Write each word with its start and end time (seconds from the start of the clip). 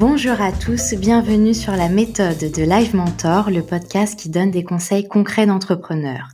Bonjour 0.00 0.40
à 0.40 0.50
tous, 0.50 0.94
bienvenue 0.94 1.52
sur 1.52 1.72
la 1.76 1.90
méthode 1.90 2.38
de 2.38 2.62
Live 2.62 2.96
Mentor, 2.96 3.50
le 3.50 3.60
podcast 3.60 4.18
qui 4.18 4.30
donne 4.30 4.50
des 4.50 4.64
conseils 4.64 5.06
concrets 5.06 5.44
d'entrepreneurs. 5.44 6.28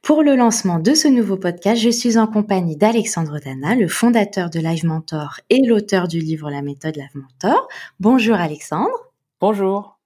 Pour 0.00 0.22
le 0.22 0.36
lancement 0.36 0.78
de 0.78 0.94
ce 0.94 1.06
nouveau 1.06 1.36
podcast, 1.36 1.82
je 1.82 1.90
suis 1.90 2.16
en 2.16 2.26
compagnie 2.26 2.78
d'Alexandre 2.78 3.38
Dana, 3.38 3.74
le 3.74 3.88
fondateur 3.88 4.48
de 4.48 4.58
Live 4.58 4.86
Mentor 4.86 5.38
et 5.50 5.60
l'auteur 5.66 6.08
du 6.08 6.18
livre 6.18 6.50
La 6.50 6.62
méthode 6.62 6.96
Live 6.96 7.14
Mentor. 7.14 7.68
Bonjour 8.00 8.36
Alexandre. 8.36 9.12
Bonjour. 9.38 9.99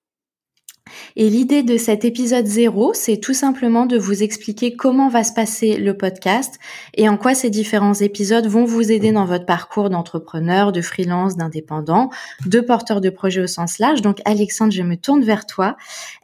Et 1.16 1.30
l'idée 1.30 1.62
de 1.62 1.77
cet 1.77 2.05
épisode 2.05 2.46
zéro, 2.46 2.93
c'est 2.93 3.19
tout 3.19 3.35
simplement 3.35 3.87
de 3.87 3.96
vous 3.96 4.23
expliquer 4.23 4.77
comment 4.77 5.09
va 5.09 5.25
se 5.25 5.32
passer 5.32 5.77
le 5.77 5.96
podcast 5.96 6.59
et 6.95 7.09
en 7.09 7.17
quoi 7.17 7.35
ces 7.35 7.50
différents 7.50 7.95
épisodes 7.95 8.46
vont 8.46 8.64
vous 8.64 8.93
aider 8.93 9.12
dans 9.12 9.25
votre 9.25 9.46
parcours 9.46 9.91
d'entrepreneur, 9.91 10.72
de 10.72 10.82
freelance, 10.82 11.36
d'indépendant, 11.36 12.11
de 12.46 12.61
porteur 12.61 13.00
de 13.00 13.11
projet 13.11 13.41
au 13.41 13.46
sens 13.46 13.79
large. 13.79 14.03
Donc 14.03 14.21
Alexandre, 14.25 14.72
je 14.72 14.82
me 14.82 14.96
tourne 14.96 15.22
vers 15.22 15.46
toi. 15.46 15.77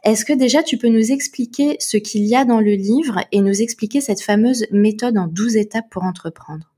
Est-ce 0.03 0.25
que 0.25 0.33
déjà 0.33 0.61
tu 0.61 0.77
peux 0.77 0.89
nous 0.89 1.11
expliquer 1.11 1.77
ce 1.79 1.97
qu'il 1.97 2.23
y 2.23 2.35
a 2.35 2.45
dans 2.45 2.59
le 2.59 2.73
livre 2.73 3.19
et 3.31 3.41
nous 3.41 3.61
expliquer 3.61 4.01
cette 4.01 4.21
fameuse 4.21 4.67
méthode 4.71 5.17
en 5.17 5.27
12 5.27 5.57
étapes 5.57 5.89
pour 5.89 6.03
entreprendre? 6.03 6.71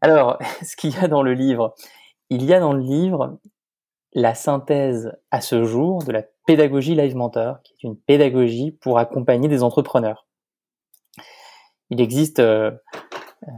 Alors, 0.00 0.38
ce 0.62 0.76
qu'il 0.76 0.90
y 0.94 0.98
a 0.98 1.08
dans 1.08 1.22
le 1.22 1.32
livre, 1.32 1.74
il 2.30 2.44
y 2.44 2.54
a 2.54 2.60
dans 2.60 2.72
le 2.72 2.82
livre 2.82 3.38
la 4.14 4.34
synthèse 4.34 5.12
à 5.30 5.40
ce 5.40 5.64
jour 5.64 6.02
de 6.02 6.12
la 6.12 6.24
pédagogie 6.48 6.94
Live 6.94 7.14
Mentor, 7.14 7.60
qui 7.62 7.74
est 7.74 7.82
une 7.86 7.98
pédagogie 7.98 8.70
pour 8.70 8.98
accompagner 8.98 9.48
des 9.48 9.62
entrepreneurs. 9.62 10.26
Il 11.90 12.00
existe 12.00 12.38
euh, 12.38 12.70
euh, 13.42 13.52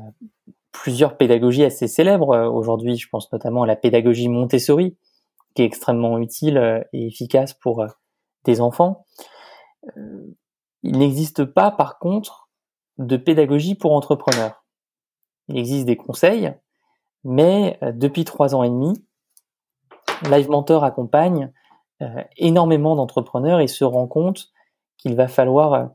plusieurs 0.72 1.16
pédagogies 1.16 1.62
assez 1.62 1.86
célèbres 1.86 2.34
euh, 2.34 2.50
aujourd'hui. 2.50 2.96
Je 2.96 3.08
pense 3.08 3.30
notamment 3.30 3.62
à 3.62 3.66
la 3.68 3.76
pédagogie 3.76 4.28
Montessori, 4.28 4.98
qui 5.54 5.62
est 5.62 5.66
extrêmement 5.66 6.18
utile 6.18 6.84
et 6.92 7.06
efficace 7.06 7.54
pour 7.54 7.86
des 8.44 8.60
enfants. 8.60 9.06
il 10.82 10.98
n'existe 10.98 11.44
pas, 11.44 11.70
par 11.70 12.00
contre, 12.00 12.50
de 12.98 13.16
pédagogie 13.16 13.76
pour 13.76 13.92
entrepreneurs. 13.92 14.64
Il 15.46 15.58
existe 15.58 15.86
des 15.86 15.96
conseils, 15.96 16.52
mais 17.22 17.78
depuis 17.94 18.24
trois 18.24 18.56
ans 18.56 18.64
et 18.64 18.68
demi, 18.68 18.94
Live 20.28 20.50
Mentor 20.50 20.82
accompagne 20.82 21.52
énormément 22.36 22.96
d'entrepreneurs 22.96 23.60
et 23.60 23.66
se 23.66 23.84
rend 23.84 24.06
compte 24.06 24.50
qu'il 24.96 25.16
va 25.16 25.28
falloir 25.28 25.74
euh, 25.74 25.86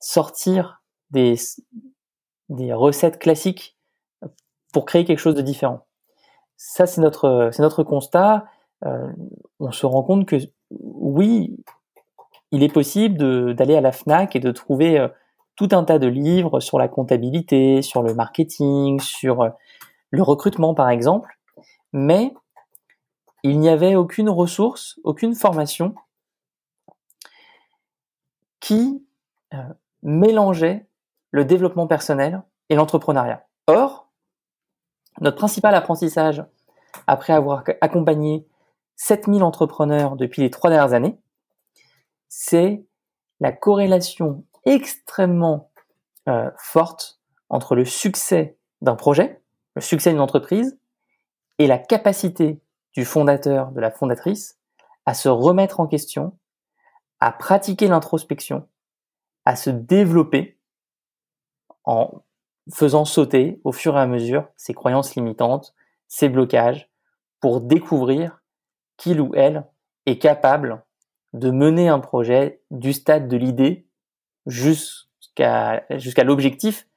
sortir 0.00 0.82
des, 1.10 1.36
des 2.48 2.72
recettes 2.72 3.18
classiques 3.18 3.76
pour 4.72 4.84
créer 4.84 5.04
quelque 5.04 5.18
chose 5.18 5.34
de 5.34 5.42
différent. 5.42 5.86
Ça, 6.56 6.86
c'est 6.86 7.00
notre, 7.00 7.50
notre 7.58 7.82
constat. 7.82 8.46
Euh, 8.84 9.10
on 9.60 9.72
se 9.72 9.86
rend 9.86 10.02
compte 10.02 10.26
que 10.26 10.36
oui, 10.70 11.56
il 12.50 12.62
est 12.62 12.72
possible 12.72 13.54
d'aller 13.54 13.76
à 13.76 13.80
la 13.80 13.92
FNAC 13.92 14.36
et 14.36 14.40
de 14.40 14.50
trouver 14.50 15.06
tout 15.56 15.68
un 15.72 15.84
tas 15.84 15.98
de 15.98 16.06
livres 16.06 16.60
sur 16.60 16.78
la 16.78 16.88
comptabilité, 16.88 17.82
sur 17.82 18.02
le 18.02 18.14
marketing, 18.14 19.00
sur 19.00 19.50
le 20.10 20.22
recrutement 20.22 20.74
par 20.74 20.88
exemple, 20.88 21.38
mais 21.92 22.32
il 23.42 23.58
n'y 23.60 23.68
avait 23.68 23.94
aucune 23.94 24.28
ressource, 24.28 24.98
aucune 25.04 25.34
formation 25.34 25.94
qui 28.60 29.06
euh, 29.54 29.62
mélangeait 30.02 30.86
le 31.30 31.44
développement 31.44 31.86
personnel 31.86 32.42
et 32.68 32.74
l'entrepreneuriat. 32.74 33.46
Or, 33.66 34.10
notre 35.20 35.36
principal 35.36 35.74
apprentissage, 35.74 36.44
après 37.06 37.32
avoir 37.32 37.64
accompagné 37.80 38.46
7000 38.96 39.42
entrepreneurs 39.42 40.16
depuis 40.16 40.42
les 40.42 40.50
trois 40.50 40.70
dernières 40.70 40.92
années, 40.92 41.18
c'est 42.28 42.84
la 43.40 43.52
corrélation 43.52 44.44
extrêmement 44.64 45.70
euh, 46.28 46.50
forte 46.58 47.20
entre 47.48 47.74
le 47.74 47.84
succès 47.84 48.58
d'un 48.82 48.96
projet, 48.96 49.40
le 49.74 49.80
succès 49.80 50.10
d'une 50.10 50.20
entreprise, 50.20 50.78
et 51.58 51.66
la 51.66 51.78
capacité 51.78 52.60
fondateur, 53.04 53.72
de 53.72 53.80
la 53.80 53.90
fondatrice, 53.90 54.58
à 55.06 55.14
se 55.14 55.28
remettre 55.28 55.80
en 55.80 55.86
question, 55.86 56.38
à 57.20 57.32
pratiquer 57.32 57.88
l'introspection, 57.88 58.68
à 59.44 59.56
se 59.56 59.70
développer 59.70 60.58
en 61.84 62.22
faisant 62.72 63.04
sauter 63.04 63.60
au 63.64 63.72
fur 63.72 63.96
et 63.96 64.00
à 64.00 64.06
mesure 64.06 64.48
ses 64.56 64.74
croyances 64.74 65.14
limitantes, 65.14 65.74
ses 66.06 66.28
blocages, 66.28 66.90
pour 67.40 67.60
découvrir 67.60 68.42
qu'il 68.96 69.20
ou 69.20 69.34
elle 69.34 69.66
est 70.06 70.18
capable 70.18 70.84
de 71.32 71.50
mener 71.50 71.88
un 71.88 72.00
projet 72.00 72.62
du 72.70 72.92
stade 72.92 73.28
de 73.28 73.36
l'idée 73.36 73.86
jusqu'à 74.46 75.84
jusqu'à 75.90 76.24
l'objectif 76.24 76.88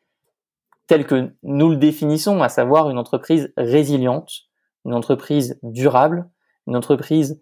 tel 0.88 1.08
que 1.08 1.34
nous 1.44 1.70
le 1.70 1.78
définissons, 1.78 2.42
à 2.42 2.50
savoir 2.50 2.90
une 2.90 2.98
entreprise 2.98 3.54
résiliente, 3.56 4.50
une 4.86 4.94
entreprise 4.94 5.60
durable, 5.64 6.30
une 6.68 6.76
entreprise 6.76 7.40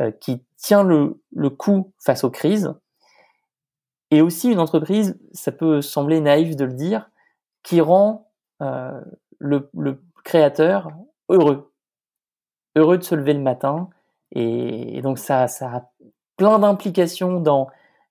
euh, 0.00 0.10
qui 0.10 0.42
tient 0.56 0.84
le, 0.84 1.20
coup 1.50 1.92
face 1.98 2.24
aux 2.24 2.30
crises, 2.30 2.74
et 4.10 4.22
aussi 4.22 4.50
une 4.50 4.60
entreprise, 4.60 5.18
ça 5.32 5.52
peut 5.52 5.82
sembler 5.82 6.20
naïf 6.20 6.56
de 6.56 6.64
le 6.64 6.72
dire, 6.72 7.10
qui 7.62 7.80
rend 7.80 8.30
euh, 8.62 9.00
le, 9.38 9.70
créateur 10.24 10.90
heureux, 11.28 11.72
heureux 12.76 12.98
de 12.98 13.02
se 13.02 13.14
lever 13.14 13.34
le 13.34 13.40
matin, 13.40 13.90
et, 14.32 15.00
donc 15.02 15.18
ça, 15.18 15.44
a 15.44 15.90
plein 16.36 16.58
d'implications 16.58 17.40
dans 17.40 17.68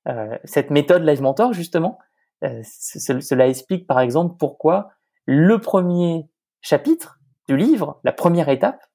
euh, 0.08 0.38
cette 0.44 0.72
méthode 0.72 1.04
Live 1.04 1.22
Mentor 1.22 1.54
justement. 1.54 2.00
Cela 2.42 3.48
explique 3.48 3.88
par 3.88 4.00
exemple 4.00 4.36
pourquoi 4.38 4.92
le 5.26 5.60
premier 5.60 6.28
chapitre 6.62 7.17
du 7.48 7.58
livre, 7.58 8.00
la 8.04 8.12
première 8.12 8.50
étape, 8.50 8.86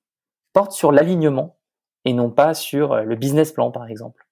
porte 0.53 0.73
sur 0.73 0.93
l'alignement 0.93 1.59
et 2.05 2.13
non 2.13 2.31
pas 2.31 2.55
sur 2.55 2.93
euh, 2.93 3.03
le 3.03 3.17
business 3.17 3.53
plan, 3.53 3.71
par 3.71 3.89
exemple. 3.89 4.27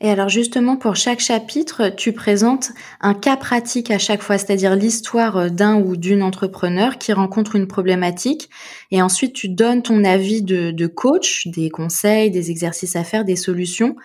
Et 0.00 0.10
alors 0.10 0.28
justement, 0.28 0.76
pour 0.76 0.96
chaque 0.96 1.20
chapitre, 1.20 1.88
tu 1.88 2.12
présentes 2.12 2.72
un 3.00 3.14
cas 3.14 3.36
pratique 3.36 3.90
à 3.90 3.98
chaque 3.98 4.22
fois, 4.22 4.38
c'est-à-dire 4.38 4.76
l'histoire 4.76 5.50
d'un 5.50 5.80
ou 5.80 5.96
d'une 5.96 6.22
entrepreneur 6.22 6.98
qui 6.98 7.12
rencontre 7.12 7.56
une 7.56 7.68
problématique, 7.68 8.50
et 8.90 9.00
ensuite 9.02 9.34
tu 9.34 9.48
donnes 9.48 9.82
ton 9.82 10.04
avis 10.04 10.42
de, 10.42 10.70
de, 10.72 10.86
coach, 10.86 11.46
des 11.46 11.70
conseils, 11.70 12.30
des 12.30 12.50
exercices 12.50 12.96
à 12.96 13.04
faire, 13.04 13.24
des 13.24 13.36
solutions. 13.36 13.96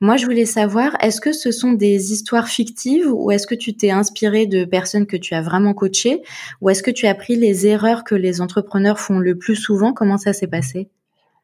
Moi, 0.00 0.16
je 0.16 0.26
voulais 0.26 0.44
savoir, 0.44 0.96
est-ce 1.00 1.20
que 1.20 1.32
ce 1.32 1.50
sont 1.50 1.72
des 1.72 2.12
histoires 2.12 2.48
fictives 2.48 3.10
ou 3.12 3.30
est-ce 3.30 3.46
que 3.46 3.54
tu 3.54 3.74
t'es 3.74 3.90
inspiré 3.90 4.46
de 4.46 4.64
personnes 4.64 5.06
que 5.06 5.16
tu 5.16 5.34
as 5.34 5.42
vraiment 5.42 5.74
coachées 5.74 6.22
ou 6.60 6.70
est-ce 6.70 6.82
que 6.82 6.90
tu 6.90 7.06
as 7.06 7.14
pris 7.14 7.36
les 7.36 7.66
erreurs 7.66 8.04
que 8.04 8.14
les 8.14 8.40
entrepreneurs 8.40 9.00
font 9.00 9.18
le 9.18 9.36
plus 9.36 9.56
souvent? 9.56 9.92
Comment 9.92 10.18
ça 10.18 10.32
s'est 10.32 10.46
passé? 10.46 10.88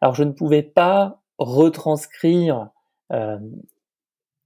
Alors, 0.01 0.15
je 0.15 0.23
ne 0.23 0.33
pouvais 0.33 0.63
pas 0.63 1.21
retranscrire 1.39 2.69
euh, 3.13 3.39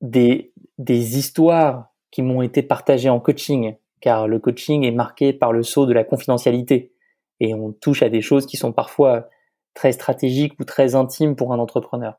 des, 0.00 0.53
des 0.78 1.19
histoires 1.19 1.88
qui 2.10 2.22
m'ont 2.22 2.42
été 2.42 2.62
partagées 2.62 3.09
en 3.09 3.20
coaching, 3.20 3.76
car 4.00 4.28
le 4.28 4.38
coaching 4.38 4.84
est 4.84 4.92
marqué 4.92 5.32
par 5.32 5.53
le 5.53 5.62
saut 5.62 5.86
de 5.86 5.92
la 5.92 6.04
confidentialité 6.04 6.92
et 7.41 7.54
on 7.54 7.72
touche 7.72 8.03
à 8.03 8.08
des 8.08 8.20
choses 8.20 8.47
qui 8.47 8.56
sont 8.56 8.72
parfois 8.72 9.28
très 9.75 9.92
stratégiques 9.92 10.58
ou 10.58 10.64
très 10.64 10.94
intimes 10.94 11.37
pour 11.37 11.53
un 11.53 11.58
entrepreneur. 11.58 12.19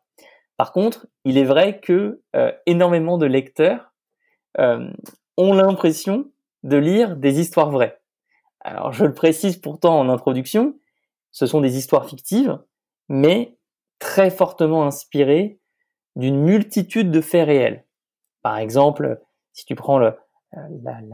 Par 0.57 0.71
contre, 0.71 1.07
il 1.25 1.37
est 1.37 1.45
vrai 1.45 1.79
que 1.79 2.21
euh, 2.35 2.51
énormément 2.65 3.17
de 3.17 3.25
lecteurs 3.25 3.93
euh, 4.59 4.89
ont 5.37 5.53
l'impression 5.53 6.29
de 6.63 6.77
lire 6.77 7.15
des 7.15 7.39
histoires 7.39 7.71
vraies. 7.71 7.99
Alors 8.59 8.91
je 8.91 9.05
le 9.05 9.13
précise 9.13 9.57
pourtant 9.57 9.99
en 9.99 10.09
introduction, 10.09 10.77
ce 11.31 11.45
sont 11.45 11.61
des 11.61 11.77
histoires 11.77 12.07
fictives, 12.07 12.59
mais 13.07 13.57
très 13.99 14.31
fortement 14.31 14.85
inspirées 14.85 15.59
d'une 16.15 16.39
multitude 16.39 17.11
de 17.11 17.21
faits 17.21 17.47
réels. 17.47 17.85
Par 18.41 18.57
exemple, 18.57 19.21
si 19.53 19.65
tu 19.65 19.75
prends 19.75 19.99
le, 19.99 20.13
euh, 20.57 20.67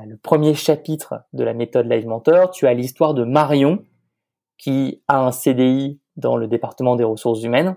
le 0.05 0.17
premier 0.17 0.53
chapitre 0.53 1.23
de 1.33 1.43
la 1.43 1.53
méthode 1.53 1.91
Live 1.91 2.07
Mentor, 2.07 2.51
tu 2.51 2.67
as 2.67 2.73
l'histoire 2.73 3.13
de 3.13 3.23
Marion 3.23 3.83
qui 4.57 5.03
a 5.07 5.19
un 5.19 5.31
CDI 5.31 5.99
dans 6.15 6.37
le 6.37 6.47
département 6.47 6.95
des 6.95 7.03
ressources 7.03 7.43
humaines 7.43 7.75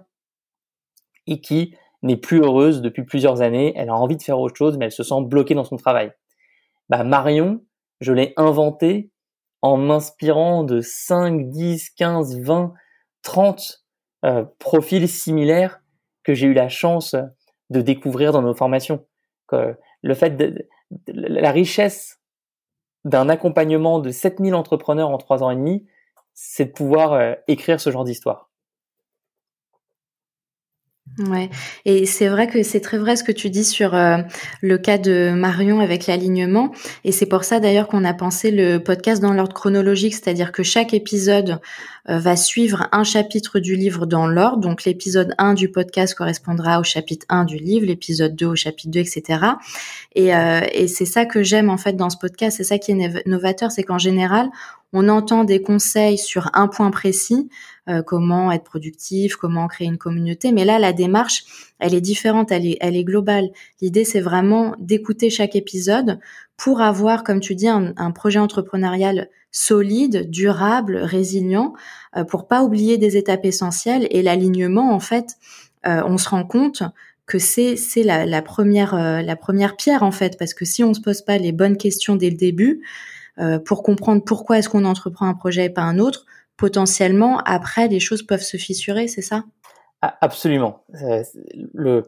et 1.26 1.40
qui 1.40 1.74
n'est 2.02 2.16
plus 2.16 2.40
heureuse 2.40 2.80
depuis 2.80 3.04
plusieurs 3.04 3.40
années. 3.42 3.72
Elle 3.76 3.88
a 3.88 3.96
envie 3.96 4.16
de 4.16 4.22
faire 4.22 4.38
autre 4.38 4.56
chose, 4.56 4.78
mais 4.78 4.86
elle 4.86 4.92
se 4.92 5.02
sent 5.02 5.22
bloquée 5.22 5.54
dans 5.54 5.64
son 5.64 5.76
travail. 5.76 6.12
Bah, 6.88 7.02
Marion, 7.02 7.62
je 8.00 8.12
l'ai 8.12 8.32
inventée 8.36 9.10
en 9.60 9.76
m'inspirant 9.76 10.62
de 10.62 10.80
5, 10.80 11.50
10, 11.50 11.90
15, 11.90 12.40
20, 12.40 12.72
30 13.22 13.84
profils 14.58 15.08
similaires 15.08 15.80
que 16.28 16.34
j'ai 16.34 16.46
eu 16.46 16.52
la 16.52 16.68
chance 16.68 17.16
de 17.70 17.80
découvrir 17.80 18.32
dans 18.32 18.42
nos 18.42 18.52
formations. 18.52 19.06
le 19.50 20.14
fait 20.14 20.36
de, 20.36 20.68
la 21.06 21.50
richesse 21.50 22.20
d'un 23.06 23.30
accompagnement 23.30 23.98
de 23.98 24.10
7000 24.10 24.54
entrepreneurs 24.54 25.08
en 25.08 25.16
trois 25.16 25.42
ans 25.42 25.50
et 25.50 25.56
demi, 25.56 25.86
c'est 26.34 26.66
de 26.66 26.72
pouvoir 26.72 27.36
écrire 27.46 27.80
ce 27.80 27.90
genre 27.90 28.04
d'histoire. 28.04 28.47
Ouais, 31.18 31.50
et 31.84 32.06
c'est 32.06 32.28
vrai 32.28 32.46
que 32.46 32.62
c'est 32.62 32.80
très 32.80 32.96
vrai 32.96 33.16
ce 33.16 33.24
que 33.24 33.32
tu 33.32 33.50
dis 33.50 33.64
sur 33.64 33.94
euh, 33.94 34.18
le 34.60 34.78
cas 34.78 34.98
de 34.98 35.32
Marion 35.34 35.80
avec 35.80 36.06
l'alignement, 36.06 36.70
et 37.02 37.10
c'est 37.10 37.26
pour 37.26 37.42
ça 37.42 37.58
d'ailleurs 37.58 37.88
qu'on 37.88 38.04
a 38.04 38.14
pensé 38.14 38.52
le 38.52 38.78
podcast 38.78 39.20
dans 39.20 39.32
l'ordre 39.32 39.52
chronologique, 39.52 40.14
c'est-à-dire 40.14 40.52
que 40.52 40.62
chaque 40.62 40.94
épisode 40.94 41.60
euh, 42.08 42.18
va 42.18 42.36
suivre 42.36 42.88
un 42.92 43.02
chapitre 43.02 43.58
du 43.58 43.74
livre 43.74 44.06
dans 44.06 44.28
l'ordre, 44.28 44.58
donc 44.58 44.84
l'épisode 44.84 45.34
1 45.38 45.54
du 45.54 45.68
podcast 45.68 46.14
correspondra 46.14 46.78
au 46.78 46.84
chapitre 46.84 47.26
1 47.28 47.44
du 47.44 47.56
livre, 47.56 47.86
l'épisode 47.86 48.36
2 48.36 48.46
au 48.46 48.56
chapitre 48.56 48.90
2, 48.90 49.00
etc. 49.00 49.40
Et, 50.14 50.34
euh, 50.34 50.60
et 50.72 50.86
c'est 50.86 51.04
ça 51.04 51.26
que 51.26 51.42
j'aime 51.42 51.68
en 51.68 51.78
fait 51.78 51.94
dans 51.94 52.10
ce 52.10 52.16
podcast, 52.16 52.56
c'est 52.56 52.64
ça 52.64 52.78
qui 52.78 52.92
est 52.92 53.26
novateur, 53.26 53.72
c'est 53.72 53.82
qu'en 53.82 53.98
général, 53.98 54.50
on 54.92 55.08
entend 55.08 55.44
des 55.44 55.60
conseils 55.60 56.18
sur 56.18 56.50
un 56.54 56.66
point 56.66 56.90
précis, 56.90 57.48
euh, 57.88 58.02
comment 58.02 58.50
être 58.52 58.64
productif, 58.64 59.36
comment 59.36 59.68
créer 59.68 59.86
une 59.86 59.98
communauté. 59.98 60.52
Mais 60.52 60.64
là, 60.64 60.78
la 60.78 60.92
démarche, 60.92 61.44
elle 61.78 61.94
est 61.94 62.00
différente, 62.00 62.50
elle 62.50 62.66
est, 62.66 62.78
elle 62.80 62.96
est 62.96 63.04
globale. 63.04 63.50
L'idée, 63.80 64.04
c'est 64.04 64.20
vraiment 64.20 64.74
d'écouter 64.78 65.30
chaque 65.30 65.56
épisode 65.56 66.18
pour 66.56 66.80
avoir, 66.80 67.22
comme 67.22 67.40
tu 67.40 67.54
dis, 67.54 67.68
un, 67.68 68.10
projet 68.12 68.38
entrepreneurial 68.38 69.28
solide, 69.50 70.28
durable, 70.30 70.96
résilient, 70.96 71.74
euh, 72.16 72.24
pour 72.24 72.48
pas 72.48 72.62
oublier 72.62 72.98
des 72.98 73.16
étapes 73.16 73.44
essentielles. 73.44 74.06
Et 74.10 74.22
l'alignement, 74.22 74.92
en 74.94 75.00
fait, 75.00 75.34
euh, 75.86 76.02
on 76.06 76.18
se 76.18 76.28
rend 76.30 76.44
compte 76.44 76.82
que 77.26 77.38
c'est 77.38 77.76
c'est 77.76 78.02
la, 78.04 78.24
la 78.24 78.40
première 78.40 78.94
la 79.22 79.36
première 79.36 79.76
pierre 79.76 80.02
en 80.02 80.10
fait 80.10 80.38
parce 80.38 80.54
que 80.54 80.64
si 80.64 80.82
on 80.82 80.94
se 80.94 81.00
pose 81.02 81.20
pas 81.20 81.36
les 81.36 81.52
bonnes 81.52 81.76
questions 81.76 82.16
dès 82.16 82.30
le 82.30 82.38
début 82.38 82.80
pour 83.64 83.82
comprendre 83.82 84.22
pourquoi 84.24 84.58
est-ce 84.58 84.68
qu'on 84.68 84.84
entreprend 84.84 85.26
un 85.26 85.34
projet 85.34 85.66
et 85.66 85.70
pas 85.70 85.82
un 85.82 85.98
autre 85.98 86.26
potentiellement, 86.58 87.38
après, 87.46 87.88
les 87.88 88.00
choses 88.00 88.22
peuvent 88.22 88.42
se 88.42 88.58
fissurer, 88.58 89.08
c'est 89.08 89.22
ça? 89.22 89.44
Ah, 90.02 90.18
Absolument. 90.20 90.84
Euh, 91.02 92.02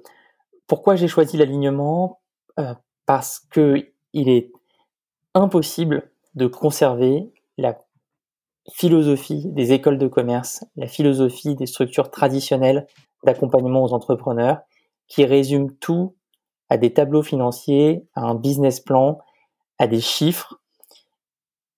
pourquoi 0.67 0.97
j'ai 0.97 1.09
choisi 1.09 1.39
l'alignement? 1.39 2.21
Euh, 2.59 2.75
Parce 3.07 3.41
que 3.51 3.91
il 4.13 4.29
est 4.29 4.53
impossible 5.35 6.11
de 6.35 6.47
conserver 6.47 7.33
la 7.57 7.79
philosophie 8.73 9.47
des 9.47 9.73
écoles 9.73 9.99
de 9.99 10.09
commerce, 10.09 10.65
la 10.77 10.87
philosophie 10.87 11.55
des 11.55 11.67
structures 11.67 12.11
traditionnelles 12.11 12.87
d'accompagnement 13.25 13.85
aux 13.85 13.93
entrepreneurs, 13.93 14.61
qui 15.07 15.25
résument 15.25 15.71
tout 15.81 16.17
à 16.69 16.77
des 16.77 16.93
tableaux 16.93 17.23
financiers, 17.23 18.05
à 18.15 18.23
un 18.23 18.35
business 18.35 18.81
plan, 18.81 19.19
à 19.79 19.87
des 19.87 20.01
chiffres, 20.01 20.60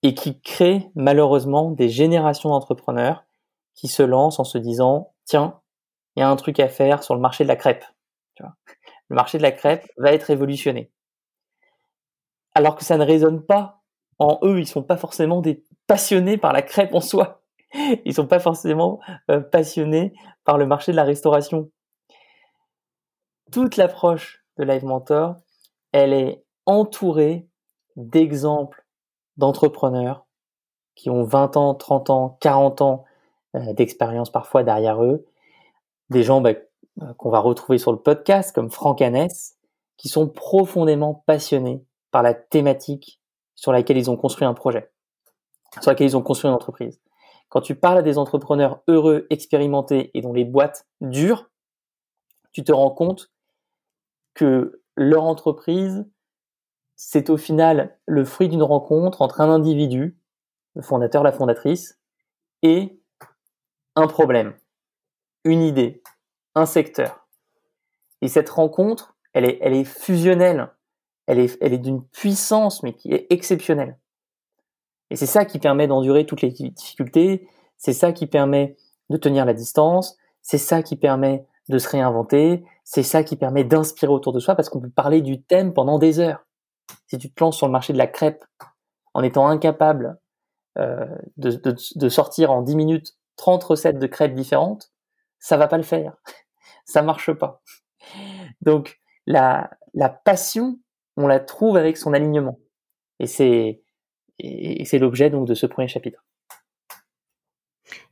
et 0.03 0.13
qui 0.13 0.39
crée 0.41 0.91
malheureusement 0.95 1.71
des 1.71 1.89
générations 1.89 2.49
d'entrepreneurs 2.49 3.23
qui 3.73 3.87
se 3.87 4.03
lancent 4.03 4.39
en 4.39 4.43
se 4.43 4.57
disant 4.57 5.13
tiens, 5.25 5.59
il 6.15 6.19
y 6.19 6.23
a 6.23 6.29
un 6.29 6.35
truc 6.35 6.59
à 6.59 6.67
faire 6.67 7.03
sur 7.03 7.15
le 7.15 7.21
marché 7.21 7.43
de 7.43 7.47
la 7.47 7.55
crêpe. 7.55 7.85
Le 9.09 9.15
marché 9.15 9.37
de 9.37 9.43
la 9.43 9.51
crêpe 9.51 9.87
va 9.97 10.11
être 10.11 10.23
révolutionné. 10.23 10.91
Alors 12.53 12.75
que 12.75 12.83
ça 12.83 12.97
ne 12.97 13.05
résonne 13.05 13.43
pas 13.43 13.81
en 14.19 14.39
eux, 14.43 14.59
ils 14.59 14.67
sont 14.67 14.83
pas 14.83 14.97
forcément 14.97 15.41
des 15.41 15.63
passionnés 15.87 16.37
par 16.37 16.53
la 16.53 16.61
crêpe 16.61 16.93
en 16.93 17.01
soi. 17.01 17.41
Ils 18.05 18.13
sont 18.13 18.27
pas 18.27 18.39
forcément 18.39 18.99
euh, 19.31 19.39
passionnés 19.39 20.13
par 20.43 20.59
le 20.59 20.67
marché 20.67 20.91
de 20.91 20.97
la 20.97 21.03
restauration. 21.03 21.71
Toute 23.51 23.77
l'approche 23.77 24.45
de 24.57 24.63
Live 24.63 24.85
Mentor, 24.85 25.37
elle 25.91 26.13
est 26.13 26.43
entourée 26.67 27.47
d'exemples 27.95 28.82
d'entrepreneurs 29.37 30.25
qui 30.95 31.09
ont 31.09 31.23
20 31.23 31.57
ans, 31.57 31.73
30 31.73 32.09
ans, 32.09 32.37
40 32.41 32.81
ans 32.81 33.05
euh, 33.55 33.73
d'expérience 33.73 34.31
parfois 34.31 34.63
derrière 34.63 35.03
eux, 35.03 35.25
des 36.09 36.23
gens 36.23 36.41
bah, 36.41 36.51
euh, 37.01 37.13
qu'on 37.15 37.29
va 37.29 37.39
retrouver 37.39 37.77
sur 37.77 37.91
le 37.91 37.99
podcast 37.99 38.53
comme 38.53 38.69
Franck 38.69 39.01
Hanès, 39.01 39.57
qui 39.97 40.09
sont 40.09 40.27
profondément 40.27 41.23
passionnés 41.25 41.83
par 42.11 42.23
la 42.23 42.33
thématique 42.33 43.21
sur 43.55 43.71
laquelle 43.71 43.97
ils 43.97 44.11
ont 44.11 44.17
construit 44.17 44.45
un 44.45 44.53
projet, 44.53 44.91
sur 45.81 45.91
laquelle 45.91 46.07
ils 46.07 46.17
ont 46.17 46.21
construit 46.21 46.49
une 46.49 46.55
entreprise. 46.55 46.99
Quand 47.49 47.61
tu 47.61 47.75
parles 47.75 47.99
à 47.99 48.01
des 48.01 48.17
entrepreneurs 48.17 48.81
heureux, 48.87 49.27
expérimentés 49.29 50.11
et 50.13 50.21
dont 50.21 50.33
les 50.33 50.45
boîtes 50.45 50.87
durent, 51.01 51.49
tu 52.51 52.63
te 52.63 52.71
rends 52.71 52.91
compte 52.91 53.31
que 54.33 54.81
leur 54.95 55.23
entreprise 55.23 56.05
c'est 57.05 57.29
au 57.29 57.37
final 57.37 57.97
le 58.05 58.23
fruit 58.23 58.47
d'une 58.47 58.63
rencontre 58.63 59.21
entre 59.21 59.41
un 59.41 59.49
individu, 59.49 60.17
le 60.73 60.81
fondateur, 60.81 61.21
la 61.21 61.33
fondatrice, 61.33 61.99
et 62.61 62.97
un 63.95 64.07
problème, 64.07 64.55
une 65.43 65.61
idée, 65.61 66.01
un 66.55 66.65
secteur. 66.65 67.27
Et 68.21 68.29
cette 68.29 68.49
rencontre, 68.49 69.15
elle 69.33 69.45
est, 69.45 69.59
elle 69.61 69.73
est 69.73 69.83
fusionnelle, 69.83 70.69
elle 71.27 71.39
est, 71.39 71.57
elle 71.61 71.73
est 71.73 71.77
d'une 71.77 72.03
puissance, 72.03 72.83
mais 72.83 72.93
qui 72.93 73.11
est 73.11 73.27
exceptionnelle. 73.29 73.99
Et 75.09 75.17
c'est 75.17 75.25
ça 75.25 75.43
qui 75.43 75.59
permet 75.59 75.87
d'endurer 75.87 76.25
toutes 76.25 76.41
les 76.41 76.51
difficultés, 76.51 77.47
c'est 77.77 77.93
ça 77.93 78.13
qui 78.13 78.27
permet 78.27 78.77
de 79.09 79.17
tenir 79.17 79.45
la 79.45 79.53
distance, 79.53 80.17
c'est 80.41 80.57
ça 80.57 80.81
qui 80.81 80.95
permet 80.95 81.45
de 81.67 81.77
se 81.77 81.89
réinventer, 81.89 82.63
c'est 82.85 83.03
ça 83.03 83.23
qui 83.23 83.35
permet 83.35 83.65
d'inspirer 83.65 84.11
autour 84.11 84.31
de 84.31 84.39
soi, 84.39 84.55
parce 84.55 84.69
qu'on 84.69 84.79
peut 84.79 84.89
parler 84.89 85.21
du 85.21 85.41
thème 85.41 85.73
pendant 85.73 85.99
des 85.99 86.19
heures 86.19 86.45
si 87.07 87.17
tu 87.17 87.31
te 87.31 87.43
lances 87.43 87.57
sur 87.57 87.67
le 87.67 87.71
marché 87.71 87.93
de 87.93 87.97
la 87.97 88.07
crêpe 88.07 88.43
en 89.13 89.23
étant 89.23 89.47
incapable 89.47 90.17
euh, 90.77 91.05
de, 91.37 92.09
sortir 92.09 92.51
en 92.51 92.61
10 92.61 92.75
minutes 92.75 93.15
30 93.37 93.63
recettes 93.63 93.99
de 93.99 94.07
crêpes 94.07 94.33
différentes, 94.33 94.91
ça 95.39 95.57
va 95.57 95.67
pas 95.67 95.77
le 95.77 95.83
faire. 95.83 96.15
ça 96.85 97.01
marche 97.01 97.31
pas. 97.31 97.61
Donc 98.61 98.99
la, 99.25 99.69
passion, 100.25 100.79
on 101.17 101.27
la 101.27 101.39
trouve 101.39 101.77
avec 101.77 101.97
son 101.97 102.13
alignement. 102.13 102.59
Et 103.19 103.27
c'est 103.27 103.81
et 104.39 104.83
c'est 104.85 104.97
l'objet 104.97 105.29
donc 105.29 105.47
de 105.47 105.53
ce 105.53 105.67
premier 105.67 105.87
chapitre. 105.87 106.25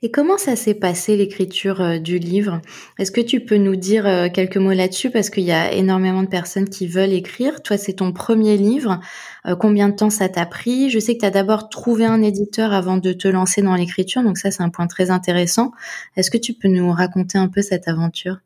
Et 0.04 0.10
comment 0.10 0.38
ça 0.38 0.56
s'est 0.56 0.74
passé 0.74 1.16
l'écriture 1.16 1.82
euh, 1.82 2.00
du 2.00 2.18
livre? 2.18 2.62
Est-ce 2.98 3.12
que 3.12 3.22
tu 3.22 3.40
peux 3.40 3.58
nous 3.58 3.76
dire 3.76 4.08
euh, 4.08 4.30
quelques 4.30 4.58
mots 4.58 4.72
là-dessus? 4.72 5.12
Parce 5.12 5.30
qu'il 5.30 5.44
y 5.44 5.52
a 5.52 5.72
énormément 5.72 6.24
de 6.24 6.28
personnes 6.28 6.70
qui 6.70 6.88
veulent 6.88 7.14
écrire. 7.14 7.62
Toi, 7.62 7.78
c'est 7.78 7.94
ton 7.94 8.12
premier 8.12 8.58
livre. 8.58 9.00
Euh, 9.46 9.56
combien 9.56 9.90
de 9.90 9.96
temps 9.96 10.10
ça 10.10 10.30
t'a 10.30 10.46
pris? 10.46 10.90
Je 10.90 11.00
sais 11.00 11.16
que 11.16 11.20
tu 11.20 11.26
as 11.26 11.32
d'abord 11.32 11.70
trouvé 11.70 12.06
un 12.06 12.22
éditeur 12.22 12.74
avant 12.74 12.98
de 12.98 13.14
te 13.14 13.28
lancer 13.28 13.62
dans 13.62 13.76
l'écriture, 13.76 14.24
donc 14.24 14.38
ça 14.38 14.52
c'est 14.52 14.64
un 14.64 14.70
point 14.70 14.88
très 14.88 15.12
intéressant. 15.12 15.72
Est-ce 16.16 16.32
que 16.32 16.38
tu 16.38 16.54
peux 16.54 16.68
nous 16.68 16.92
raconter 16.92 17.38
un 17.38 17.48
peu 17.48 17.62
cette 17.62 17.88
aventure? 17.88 18.38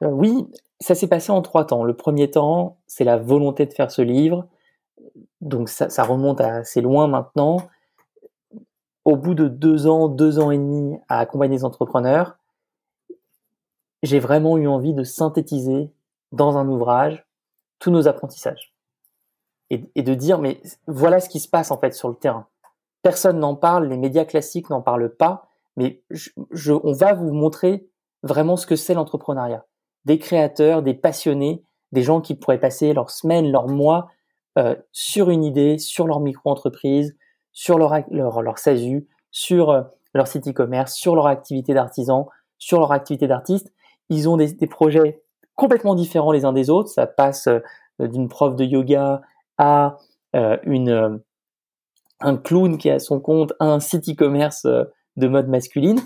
Oui, 0.00 0.46
ça 0.80 0.94
s'est 0.94 1.06
passé 1.06 1.30
en 1.30 1.42
trois 1.42 1.66
temps. 1.66 1.84
Le 1.84 1.94
premier 1.94 2.30
temps, 2.30 2.76
c'est 2.86 3.04
la 3.04 3.16
volonté 3.16 3.66
de 3.66 3.72
faire 3.72 3.90
ce 3.90 4.02
livre. 4.02 4.46
Donc 5.40 5.68
ça, 5.68 5.88
ça 5.90 6.04
remonte 6.04 6.40
à 6.40 6.56
assez 6.56 6.80
loin 6.80 7.06
maintenant 7.08 7.68
au 9.04 9.16
bout 9.16 9.34
de 9.34 9.48
deux 9.48 9.86
ans, 9.86 10.08
deux 10.08 10.38
ans 10.38 10.50
et 10.50 10.58
demi 10.58 10.98
à 11.08 11.18
accompagner 11.18 11.56
des 11.56 11.64
entrepreneurs, 11.64 12.36
j'ai 14.02 14.18
vraiment 14.18 14.58
eu 14.58 14.66
envie 14.66 14.94
de 14.94 15.04
synthétiser 15.04 15.90
dans 16.32 16.56
un 16.56 16.68
ouvrage 16.68 17.26
tous 17.78 17.90
nos 17.90 18.08
apprentissages 18.08 18.74
et, 19.70 20.02
de 20.02 20.14
dire 20.14 20.38
mais 20.38 20.60
voilà 20.86 21.20
ce 21.20 21.28
qui 21.28 21.40
se 21.40 21.48
passe 21.48 21.70
en 21.70 21.78
fait 21.78 21.94
sur 21.94 22.08
le 22.08 22.14
terrain. 22.14 22.46
Personne 23.02 23.38
n'en 23.38 23.56
parle, 23.56 23.88
les 23.88 23.96
médias 23.96 24.24
classiques 24.24 24.70
n'en 24.70 24.82
parlent 24.82 25.14
pas, 25.14 25.48
mais 25.76 26.02
je, 26.10 26.72
on 26.72 26.92
va 26.92 27.14
vous 27.14 27.32
montrer 27.32 27.88
vraiment 28.22 28.56
ce 28.56 28.66
que 28.66 28.76
c'est 28.76 28.94
l'entrepreneuriat. 28.94 29.64
Des 30.04 30.18
créateurs, 30.18 30.82
des 30.82 30.94
passionnés, 30.94 31.64
des 31.90 32.02
gens 32.02 32.20
qui 32.20 32.34
pourraient 32.34 32.60
passer 32.60 32.92
leurs 32.92 33.10
semaines, 33.10 33.50
leurs 33.50 33.68
mois 33.68 34.08
euh, 34.58 34.76
sur 34.92 35.30
une 35.30 35.44
idée, 35.44 35.78
sur 35.78 36.06
leur 36.06 36.20
micro-entreprise, 36.20 37.16
sur 37.52 37.78
leur, 37.78 37.94
leur, 38.10 38.42
leur 38.42 38.58
SASU, 38.58 39.08
sur 39.30 39.70
euh, 39.70 39.82
leur 40.14 40.26
site 40.26 40.48
e-commerce, 40.48 40.94
sur 40.94 41.14
leur 41.14 41.26
activité 41.26 41.74
d'artisan, 41.74 42.28
sur 42.58 42.80
leur 42.80 42.92
activité 42.92 43.26
d'artiste. 43.26 43.72
Ils 44.08 44.28
ont 44.28 44.36
des, 44.36 44.52
des, 44.52 44.66
projets 44.66 45.22
complètement 45.54 45.94
différents 45.94 46.32
les 46.32 46.44
uns 46.44 46.52
des 46.52 46.70
autres. 46.70 46.88
Ça 46.88 47.06
passe 47.06 47.46
euh, 47.48 47.60
d'une 47.98 48.28
prof 48.28 48.56
de 48.56 48.64
yoga 48.64 49.22
à 49.58 49.98
euh, 50.34 50.56
une, 50.64 51.20
un 52.20 52.36
clown 52.36 52.78
qui 52.78 52.90
a 52.90 52.98
son 52.98 53.20
compte, 53.20 53.52
à 53.60 53.66
un 53.66 53.80
site 53.80 54.08
e-commerce 54.08 54.66
de 54.66 55.28
mode 55.28 55.48
masculine. 55.48 56.00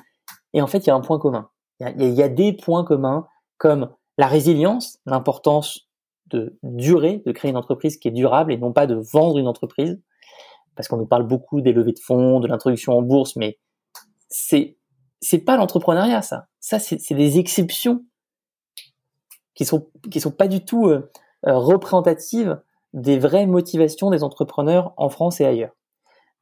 Et 0.52 0.62
en 0.62 0.66
fait, 0.66 0.78
il 0.78 0.86
y 0.88 0.90
a 0.90 0.94
un 0.94 1.00
point 1.00 1.18
commun. 1.18 1.48
Il 1.80 2.02
y 2.02 2.06
il 2.06 2.14
y 2.14 2.22
a 2.22 2.28
des 2.28 2.52
points 2.52 2.84
communs 2.84 3.26
comme 3.58 3.90
la 4.18 4.26
résilience, 4.26 4.98
l'importance 5.06 5.88
de 6.26 6.58
durer, 6.62 7.22
de 7.24 7.32
créer 7.32 7.50
une 7.50 7.56
entreprise 7.56 7.98
qui 7.98 8.08
est 8.08 8.12
durable 8.12 8.52
et 8.52 8.56
non 8.56 8.72
pas 8.72 8.86
de 8.86 8.94
vendre 9.12 9.38
une 9.38 9.46
entreprise 9.46 10.00
parce 10.76 10.88
qu'on 10.88 10.98
nous 10.98 11.06
parle 11.06 11.26
beaucoup 11.26 11.60
des 11.60 11.72
levées 11.72 11.92
de 11.92 11.98
fonds, 11.98 12.38
de 12.40 12.46
l'introduction 12.46 12.96
en 12.96 13.02
bourse, 13.02 13.36
mais 13.36 13.58
c'est 14.28 14.76
c'est 15.20 15.38
pas 15.38 15.56
l'entrepreneuriat 15.56 16.22
ça. 16.22 16.46
Ça 16.60 16.78
c'est 16.78 17.14
des 17.14 17.38
exceptions 17.38 18.04
qui 19.54 19.64
sont 19.64 19.88
qui 20.10 20.20
sont 20.20 20.30
pas 20.30 20.48
du 20.48 20.64
tout 20.64 20.86
euh, 20.86 21.10
euh, 21.46 21.56
représentatives 21.56 22.60
des 22.92 23.18
vraies 23.18 23.46
motivations 23.46 24.10
des 24.10 24.22
entrepreneurs 24.22 24.92
en 24.96 25.08
France 25.08 25.40
et 25.40 25.46
ailleurs. 25.46 25.72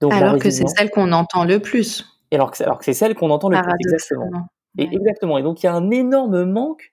Donc, 0.00 0.12
Alors 0.12 0.38
que 0.38 0.50
c'est 0.50 0.66
celle 0.66 0.90
qu'on 0.90 1.12
entend 1.12 1.44
le 1.44 1.60
plus. 1.60 2.04
Et 2.30 2.36
alors 2.36 2.50
que, 2.50 2.62
alors 2.62 2.78
que 2.78 2.84
c'est 2.84 2.94
celle 2.94 3.14
qu'on 3.14 3.30
entend 3.30 3.48
le 3.48 3.60
plus 3.60 3.72
exactement. 3.80 4.46
Et 4.76 4.84
exactement. 4.84 5.38
Et 5.38 5.42
donc 5.42 5.62
il 5.62 5.66
y 5.66 5.68
a 5.68 5.74
un 5.74 5.90
énorme 5.90 6.44
manque 6.44 6.92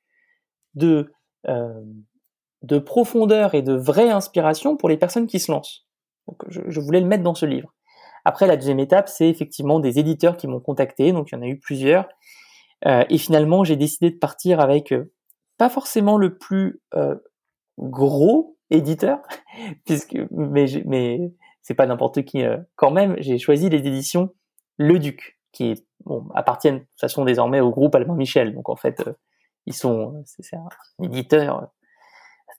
de 0.75 1.11
euh, 1.47 1.81
de 2.61 2.77
profondeur 2.77 3.55
et 3.55 3.63
de 3.63 3.73
vraie 3.73 4.11
inspiration 4.11 4.77
pour 4.77 4.87
les 4.87 4.97
personnes 4.97 5.25
qui 5.25 5.39
se 5.39 5.51
lancent. 5.51 5.87
Donc 6.31 6.43
je, 6.47 6.79
voulais 6.79 7.01
le 7.01 7.07
mettre 7.07 7.23
dans 7.23 7.35
ce 7.35 7.45
livre. 7.45 7.73
Après, 8.23 8.47
la 8.47 8.55
deuxième 8.55 8.79
étape, 8.79 9.09
c'est 9.09 9.27
effectivement 9.27 9.79
des 9.79 9.99
éditeurs 9.99 10.37
qui 10.37 10.47
m'ont 10.47 10.59
contacté. 10.59 11.11
Donc 11.11 11.31
il 11.31 11.35
y 11.35 11.37
en 11.37 11.41
a 11.41 11.47
eu 11.47 11.59
plusieurs. 11.59 12.07
Euh, 12.87 13.03
et 13.09 13.17
finalement, 13.17 13.63
j'ai 13.63 13.75
décidé 13.75 14.11
de 14.11 14.17
partir 14.17 14.59
avec 14.59 14.93
euh, 14.93 15.11
pas 15.57 15.69
forcément 15.69 16.17
le 16.17 16.37
plus 16.37 16.81
euh, 16.95 17.15
gros 17.77 18.57
éditeur, 18.69 19.19
puisque 19.85 20.17
mais 20.31 20.67
c'est 21.61 21.73
pas 21.73 21.85
n'importe 21.85 22.23
qui 22.23 22.43
quand 22.75 22.91
même. 22.91 23.15
J'ai 23.19 23.37
choisi 23.37 23.69
les 23.69 23.85
éditions 23.85 24.33
Le 24.77 24.97
Duc, 24.97 25.37
qui 25.51 25.85
appartiennent 26.33 26.79
de 26.79 26.83
toute 26.83 26.99
façon 26.99 27.25
désormais 27.25 27.59
au 27.59 27.69
groupe 27.69 27.93
Albin 27.95 28.15
Michel. 28.15 28.53
Donc 28.53 28.69
en 28.69 28.75
fait, 28.75 29.03
ils 29.65 29.75
sont 29.75 30.23
c'est 30.25 30.55
un 30.55 30.69
éditeur 31.03 31.67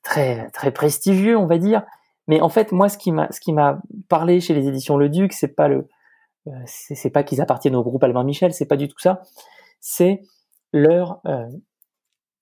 très 0.02 0.50
très 0.50 0.70
prestigieux, 0.70 1.38
on 1.38 1.46
va 1.46 1.58
dire. 1.58 1.84
Mais 2.28 2.40
en 2.40 2.48
fait, 2.48 2.72
moi, 2.72 2.88
ce 2.88 2.98
qui 2.98 3.12
m'a 3.12 3.30
ce 3.30 3.40
qui 3.40 3.52
m'a 3.52 3.80
parlé 4.08 4.40
chez 4.40 4.54
les 4.54 4.68
éditions 4.68 4.96
Le 4.96 5.08
Duc, 5.08 5.32
c'est 5.32 5.54
pas 5.54 5.68
le 5.68 5.88
c'est 6.66 7.10
pas 7.10 7.22
qu'ils 7.22 7.40
appartiennent 7.40 7.76
au 7.76 7.82
groupe 7.82 8.02
Albin 8.02 8.24
Michel, 8.24 8.52
c'est 8.52 8.66
pas 8.66 8.76
du 8.76 8.88
tout 8.88 8.98
ça. 8.98 9.22
C'est 9.80 10.22
leur 10.72 11.20
euh, 11.26 11.46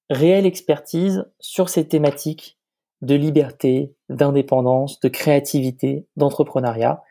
réelle 0.08 0.46
expertise 0.46 1.24
sur 1.38 1.68
ces 1.68 1.86
thématiques 1.86 2.58
de 3.02 3.14
liberté, 3.14 3.94
d'indépendance, 4.08 5.00
de 5.00 5.08
créativité, 5.08 6.06
d'entrepreneuriat. 6.16 7.02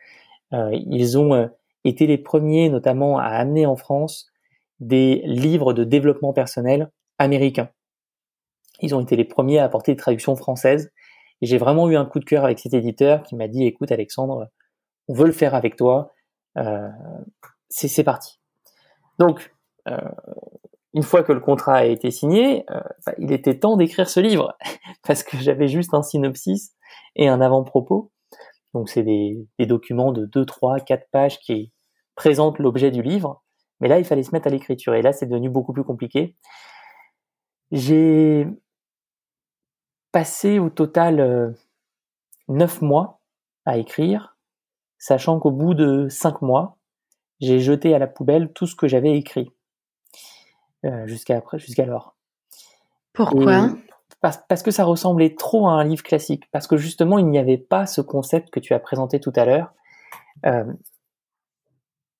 Euh, 0.52 0.70
ils 0.72 1.18
ont 1.18 1.34
euh, 1.34 1.46
été 1.84 2.06
les 2.06 2.18
premiers 2.18 2.68
notamment 2.68 3.18
à 3.18 3.26
amener 3.26 3.66
en 3.66 3.76
France 3.76 4.30
des 4.78 5.22
livres 5.24 5.72
de 5.72 5.84
développement 5.84 6.32
personnel 6.32 6.90
américains. 7.18 7.70
Ils 8.80 8.94
ont 8.94 9.00
été 9.00 9.16
les 9.16 9.24
premiers 9.24 9.58
à 9.58 9.64
apporter 9.64 9.92
des 9.92 9.98
traductions 9.98 10.36
françaises. 10.36 10.90
Et 11.42 11.46
j'ai 11.46 11.58
vraiment 11.58 11.88
eu 11.88 11.96
un 11.96 12.04
coup 12.04 12.18
de 12.18 12.24
cœur 12.24 12.44
avec 12.44 12.58
cet 12.58 12.74
éditeur 12.74 13.22
qui 13.22 13.34
m'a 13.36 13.48
dit, 13.48 13.64
écoute 13.64 13.92
Alexandre, 13.92 14.48
on 15.08 15.14
veut 15.14 15.26
le 15.26 15.32
faire 15.32 15.54
avec 15.54 15.76
toi. 15.76 16.12
Euh, 16.58 16.88
c'est 17.68 18.04
parti. 18.04 18.40
Donc, 19.18 19.54
euh, 19.88 19.96
une 20.94 21.02
fois 21.02 21.22
que 21.22 21.32
le 21.32 21.40
contrat 21.40 21.76
a 21.76 21.84
été 21.84 22.10
signé, 22.10 22.64
euh, 22.70 22.80
bah, 23.06 23.14
il 23.18 23.32
était 23.32 23.58
temps 23.58 23.76
d'écrire 23.76 24.08
ce 24.08 24.20
livre 24.20 24.56
parce 25.06 25.22
que 25.22 25.36
j'avais 25.38 25.68
juste 25.68 25.94
un 25.94 26.02
synopsis 26.02 26.74
et 27.16 27.28
un 27.28 27.40
avant-propos. 27.40 28.10
Donc 28.74 28.88
c'est 28.88 29.02
des, 29.02 29.46
documents 29.60 30.12
de 30.12 30.26
2, 30.26 30.44
3, 30.44 30.80
4 30.80 31.06
pages 31.10 31.38
qui 31.40 31.72
présentent 32.14 32.58
l'objet 32.58 32.90
du 32.90 33.02
livre. 33.02 33.42
Mais 33.80 33.88
là, 33.88 33.98
il 33.98 34.04
fallait 34.04 34.22
se 34.22 34.32
mettre 34.32 34.46
à 34.46 34.50
l'écriture 34.50 34.94
et 34.94 35.02
là, 35.02 35.12
c'est 35.12 35.26
devenu 35.26 35.48
beaucoup 35.48 35.72
plus 35.72 35.84
compliqué. 35.84 36.36
J'ai 37.72 38.46
passé 40.12 40.58
au 40.58 40.70
total 40.70 41.20
euh, 41.20 41.50
9 42.48 42.82
mois 42.82 43.20
à 43.64 43.78
écrire, 43.78 44.36
sachant 44.98 45.38
qu'au 45.38 45.50
bout 45.50 45.74
de 45.74 46.08
5 46.08 46.42
mois, 46.42 46.78
j'ai 47.40 47.60
jeté 47.60 47.94
à 47.94 47.98
la 47.98 48.06
poubelle 48.06 48.52
tout 48.52 48.66
ce 48.66 48.76
que 48.76 48.88
j'avais 48.88 49.16
écrit. 49.16 49.50
Euh, 50.86 51.06
jusqu'à 51.06 51.42
jusqu'alors. 51.56 52.16
Pourquoi? 53.12 53.68
Parce, 54.22 54.62
que 54.62 54.70
ça 54.70 54.84
ressemblait 54.84 55.34
trop 55.34 55.68
à 55.68 55.72
un 55.72 55.84
livre 55.84 56.02
classique, 56.02 56.50
parce 56.52 56.66
que 56.66 56.78
justement 56.78 57.18
il 57.18 57.26
n'y 57.26 57.38
avait 57.38 57.58
pas 57.58 57.86
ce 57.86 58.00
concept 58.00 58.50
que 58.50 58.60
tu 58.60 58.72
as 58.72 58.78
présenté 58.78 59.20
tout 59.20 59.32
à 59.36 59.44
l'heure 59.44 59.72
euh, 60.46 60.64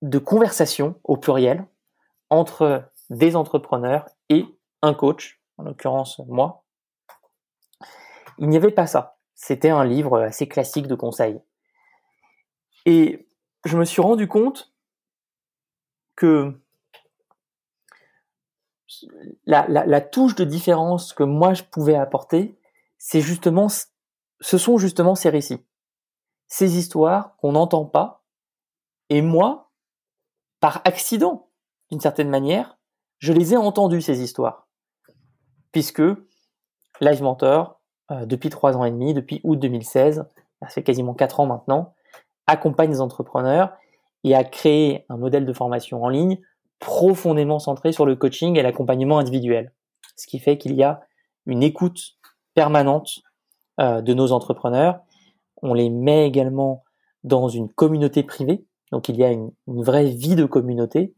de 0.03 0.19
conversation 0.19 0.95
au 1.05 1.17
pluriel 1.17 1.67
entre 2.29 2.91
des 3.09 3.35
entrepreneurs 3.35 4.07
et 4.29 4.45
un 4.83 4.93
coach, 4.93 5.41
en 5.57 5.63
l'occurrence 5.63 6.21
moi. 6.29 6.65
Il 8.41 8.49
n'y 8.49 8.57
avait 8.57 8.71
pas 8.71 8.87
ça. 8.87 9.19
C'était 9.35 9.71
un 9.71 9.85
livre 9.85 10.19
assez 10.19 10.49
classique 10.49 10.87
de 10.87 10.95
conseils. 10.95 11.41
Et 12.87 13.29
je 13.65 13.77
me 13.77 13.85
suis 13.85 14.01
rendu 14.01 14.27
compte 14.27 14.73
que 16.17 16.59
la, 19.47 20.01
touche 20.01 20.35
de 20.35 20.45
différence 20.45 21.13
que 21.13 21.23
moi 21.23 21.55
je 21.55 21.63
pouvais 21.63 21.95
apporter, 21.95 22.59
c'est 22.99 23.21
justement, 23.21 23.69
ce 24.41 24.59
sont 24.59 24.79
justement 24.79 25.15
ces 25.15 25.31
récits, 25.31 25.65
ces 26.49 26.77
histoires 26.77 27.37
qu'on 27.37 27.53
n'entend 27.53 27.85
pas. 27.85 28.25
Et 29.11 29.23
moi, 29.23 29.71
par 30.61 30.83
accident, 30.85 31.51
d'une 31.91 32.01
certaine 32.01 32.31
manière, 32.31 32.79
je 33.19 33.33
les 33.33 33.55
ai 33.55 33.57
entendues 33.57 34.03
ces 34.03 34.23
histoires, 34.23 34.69
puisque 35.73 36.03
Live 37.01 37.23
Mentor, 37.23 37.80
euh, 38.11 38.27
depuis 38.27 38.51
trois 38.51 38.77
ans 38.77 38.85
et 38.85 38.91
demi, 38.91 39.15
depuis 39.15 39.41
août 39.45 39.59
2016, 39.59 40.25
ça 40.63 40.69
fait 40.69 40.83
quasiment 40.83 41.15
quatre 41.15 41.41
ans 41.41 41.47
maintenant, 41.47 41.95
accompagne 42.47 42.91
les 42.91 43.01
entrepreneurs 43.01 43.73
et 44.25 44.35
a 44.35 44.45
créé 44.45 45.05
un 45.09 45.17
modèle 45.17 45.47
de 45.47 45.53
formation 45.53 46.03
en 46.03 46.09
ligne 46.09 46.39
profondément 46.79 47.59
centré 47.59 47.93
sur 47.93 48.07
le 48.07 48.17
coaching 48.17 48.59
et 48.59 48.63
l'accompagnement 48.63 49.19
individuel. 49.19 49.73
Ce 50.17 50.27
qui 50.27 50.39
fait 50.39 50.59
qu'il 50.59 50.75
y 50.75 50.83
a 50.83 51.01
une 51.47 51.63
écoute 51.63 52.17
permanente 52.55 53.21
euh, 53.81 54.01
de 54.03 54.13
nos 54.15 54.33
entrepreneurs. 54.33 55.01
On 55.63 55.75
les 55.75 55.91
met 55.91 56.27
également 56.27 56.85
dans 57.23 57.49
une 57.49 57.71
communauté 57.71 58.23
privée. 58.23 58.65
Donc 58.93 59.09
il 59.09 59.17
y 59.17 59.25
a 59.25 59.31
une, 59.31 59.53
vraie 59.67 60.07
vie 60.07 60.35
de 60.35 60.45
communauté. 60.45 61.15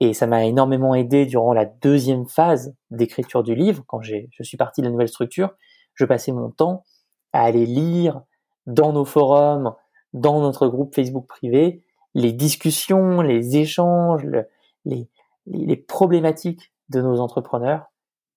Et 0.00 0.14
ça 0.14 0.26
m'a 0.26 0.44
énormément 0.44 0.94
aidé 0.94 1.26
durant 1.26 1.52
la 1.52 1.64
deuxième 1.64 2.26
phase 2.26 2.74
d'écriture 2.90 3.42
du 3.44 3.54
livre. 3.54 3.84
Quand 3.86 4.02
je 4.02 4.42
suis 4.42 4.56
parti 4.56 4.80
de 4.80 4.86
la 4.86 4.90
nouvelle 4.90 5.08
structure, 5.08 5.50
je 5.94 6.04
passais 6.04 6.32
mon 6.32 6.50
temps 6.50 6.84
à 7.32 7.42
aller 7.42 7.66
lire 7.66 8.22
dans 8.66 8.92
nos 8.92 9.04
forums, 9.04 9.74
dans 10.12 10.40
notre 10.40 10.68
groupe 10.68 10.94
Facebook 10.94 11.26
privé, 11.26 11.82
les 12.14 12.32
discussions, 12.32 13.22
les 13.22 13.56
échanges, 13.56 14.24
le, 14.24 14.46
les, 14.84 15.08
les, 15.46 15.76
problématiques 15.76 16.72
de 16.90 17.00
nos 17.00 17.20
entrepreneurs 17.20 17.86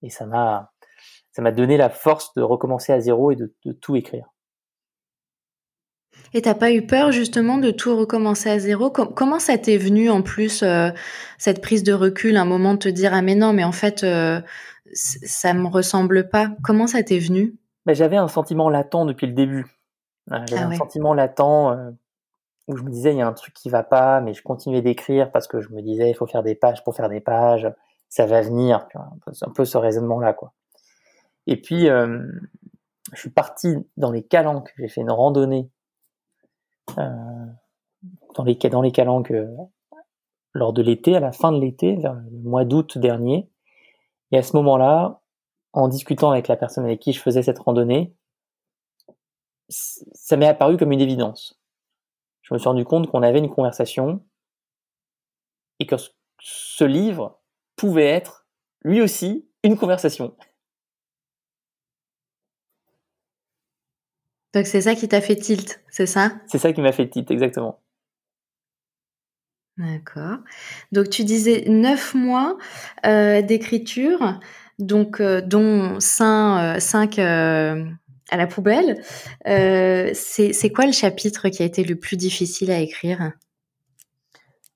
et 0.02 0.10
ça 0.10 0.26
m'a 0.26 0.72
ça 1.32 1.42
m'a 1.42 1.52
donné 1.52 1.76
la 1.76 1.90
force 1.90 2.32
de 2.34 2.40
recommencer 2.40 2.94
à 2.94 3.00
zéro 3.00 3.30
et 3.30 3.36
de, 3.36 3.52
tout 3.82 3.94
écrire. 3.94 4.24
Et 6.32 6.40
t'as 6.40 6.54
pas 6.54 6.72
eu 6.72 6.86
peur 6.86 7.12
justement 7.12 7.58
de 7.58 7.70
tout 7.70 7.94
recommencer 7.94 8.48
à 8.48 8.58
zéro? 8.58 8.88
Comment 8.88 9.38
ça 9.38 9.58
t'est 9.58 9.76
venu 9.76 10.08
en 10.08 10.22
plus 10.22 10.62
euh, 10.62 10.88
cette 11.36 11.60
prise 11.60 11.82
de 11.82 11.92
recul, 11.92 12.38
un 12.38 12.46
moment 12.46 12.72
de 12.72 12.78
te 12.78 12.88
dire 12.88 13.12
ah 13.12 13.20
mais 13.20 13.34
non 13.34 13.52
mais 13.52 13.64
en 13.64 13.72
fait 13.72 14.02
euh, 14.02 14.40
ça 14.92 15.54
me 15.54 15.68
ressemble 15.68 16.28
pas. 16.28 16.50
Comment 16.62 16.86
ça 16.86 17.02
t'est 17.02 17.18
venu? 17.18 17.56
Ben, 17.84 17.94
j'avais 17.94 18.16
un 18.16 18.28
sentiment 18.28 18.68
latent 18.68 19.06
depuis 19.06 19.26
le 19.26 19.32
début. 19.32 19.66
J'avais 20.28 20.62
ah 20.62 20.66
un 20.66 20.76
sentiment 20.76 21.14
latent 21.14 21.70
euh, 21.70 21.90
où 22.68 22.76
je 22.76 22.82
me 22.82 22.90
disais 22.90 23.12
il 23.12 23.18
y 23.18 23.22
a 23.22 23.28
un 23.28 23.32
truc 23.32 23.54
qui 23.54 23.70
va 23.70 23.84
pas, 23.84 24.20
mais 24.20 24.34
je 24.34 24.42
continuais 24.42 24.82
d'écrire 24.82 25.30
parce 25.30 25.46
que 25.46 25.60
je 25.60 25.70
me 25.70 25.82
disais 25.82 26.10
il 26.10 26.14
faut 26.14 26.26
faire 26.26 26.42
des 26.42 26.56
pages 26.56 26.82
pour 26.82 26.96
faire 26.96 27.08
des 27.08 27.20
pages, 27.20 27.68
ça 28.08 28.26
va 28.26 28.40
venir, 28.40 28.88
un 28.94 29.50
peu, 29.50 29.64
ce 29.64 29.78
raisonnement 29.78 30.18
là 30.18 30.32
quoi. 30.32 30.52
Et 31.46 31.60
puis 31.60 31.88
euh, 31.88 32.26
je 33.12 33.20
suis 33.20 33.30
parti 33.30 33.76
dans 33.96 34.10
les 34.10 34.24
calanques, 34.24 34.72
j'ai 34.78 34.88
fait 34.88 35.00
une 35.00 35.12
randonnée 35.12 35.70
euh, 36.98 37.46
dans 38.34 38.42
les 38.42 38.56
dans 38.56 38.82
les 38.82 38.92
calanques 38.92 39.32
lors 40.54 40.72
de 40.72 40.82
l'été, 40.82 41.14
à 41.14 41.20
la 41.20 41.32
fin 41.32 41.52
de 41.52 41.60
l'été, 41.60 41.96
vers 41.96 42.14
le 42.14 42.42
mois 42.42 42.64
d'août 42.64 42.98
dernier. 42.98 43.48
Et 44.32 44.38
à 44.38 44.42
ce 44.42 44.56
moment-là, 44.56 45.20
en 45.72 45.88
discutant 45.88 46.30
avec 46.30 46.48
la 46.48 46.56
personne 46.56 46.84
avec 46.84 47.00
qui 47.00 47.12
je 47.12 47.20
faisais 47.20 47.42
cette 47.42 47.58
randonnée, 47.58 48.14
ça 49.68 50.36
m'est 50.36 50.46
apparu 50.46 50.76
comme 50.76 50.92
une 50.92 51.00
évidence 51.00 51.60
je 52.46 52.54
me 52.54 52.58
suis 52.58 52.68
rendu 52.68 52.84
compte 52.84 53.10
qu'on 53.10 53.24
avait 53.24 53.40
une 53.40 53.50
conversation 53.50 54.24
et 55.80 55.86
que 55.86 55.96
ce 56.38 56.84
livre 56.84 57.40
pouvait 57.74 58.06
être 58.06 58.46
lui 58.82 59.00
aussi 59.00 59.48
une 59.64 59.76
conversation. 59.76 60.36
Donc 64.54 64.66
c'est 64.66 64.80
ça 64.80 64.94
qui 64.94 65.08
t'a 65.08 65.20
fait 65.20 65.34
tilt, 65.34 65.82
c'est 65.90 66.06
ça? 66.06 66.36
C'est 66.46 66.58
ça 66.58 66.72
qui 66.72 66.80
m'a 66.80 66.92
fait 66.92 67.08
tilt, 67.08 67.28
exactement. 67.32 67.82
D'accord. 69.78 70.38
Donc 70.92 71.10
tu 71.10 71.24
disais 71.24 71.64
neuf 71.68 72.14
mois 72.14 72.56
euh, 73.04 73.42
d'écriture, 73.42 74.40
donc 74.78 75.20
euh, 75.20 75.42
dont 75.42 76.00
cinq, 76.00 76.62
euh, 76.66 76.80
cinq 76.80 77.18
à 77.18 78.36
la 78.36 78.46
poubelle. 78.46 79.02
C'est 79.44 80.72
quoi 80.74 80.86
le 80.86 80.92
chapitre 80.92 81.50
qui 81.50 81.62
a 81.62 81.66
été 81.66 81.84
le 81.84 81.96
plus 81.96 82.16
difficile 82.16 82.70
à 82.70 82.80
écrire? 82.80 83.32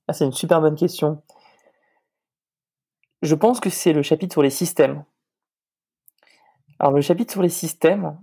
Ah, 0.06 0.12
C'est 0.12 0.26
une 0.26 0.32
super 0.32 0.60
bonne 0.60 0.76
question. 0.76 1.22
Je 3.22 3.34
pense 3.34 3.60
que 3.60 3.70
c'est 3.70 3.92
le 3.92 4.02
chapitre 4.02 4.34
sur 4.34 4.42
les 4.42 4.50
systèmes. 4.50 5.04
Alors 6.78 6.92
le 6.92 7.00
chapitre 7.00 7.32
sur 7.32 7.42
les 7.42 7.50
systèmes, 7.50 8.18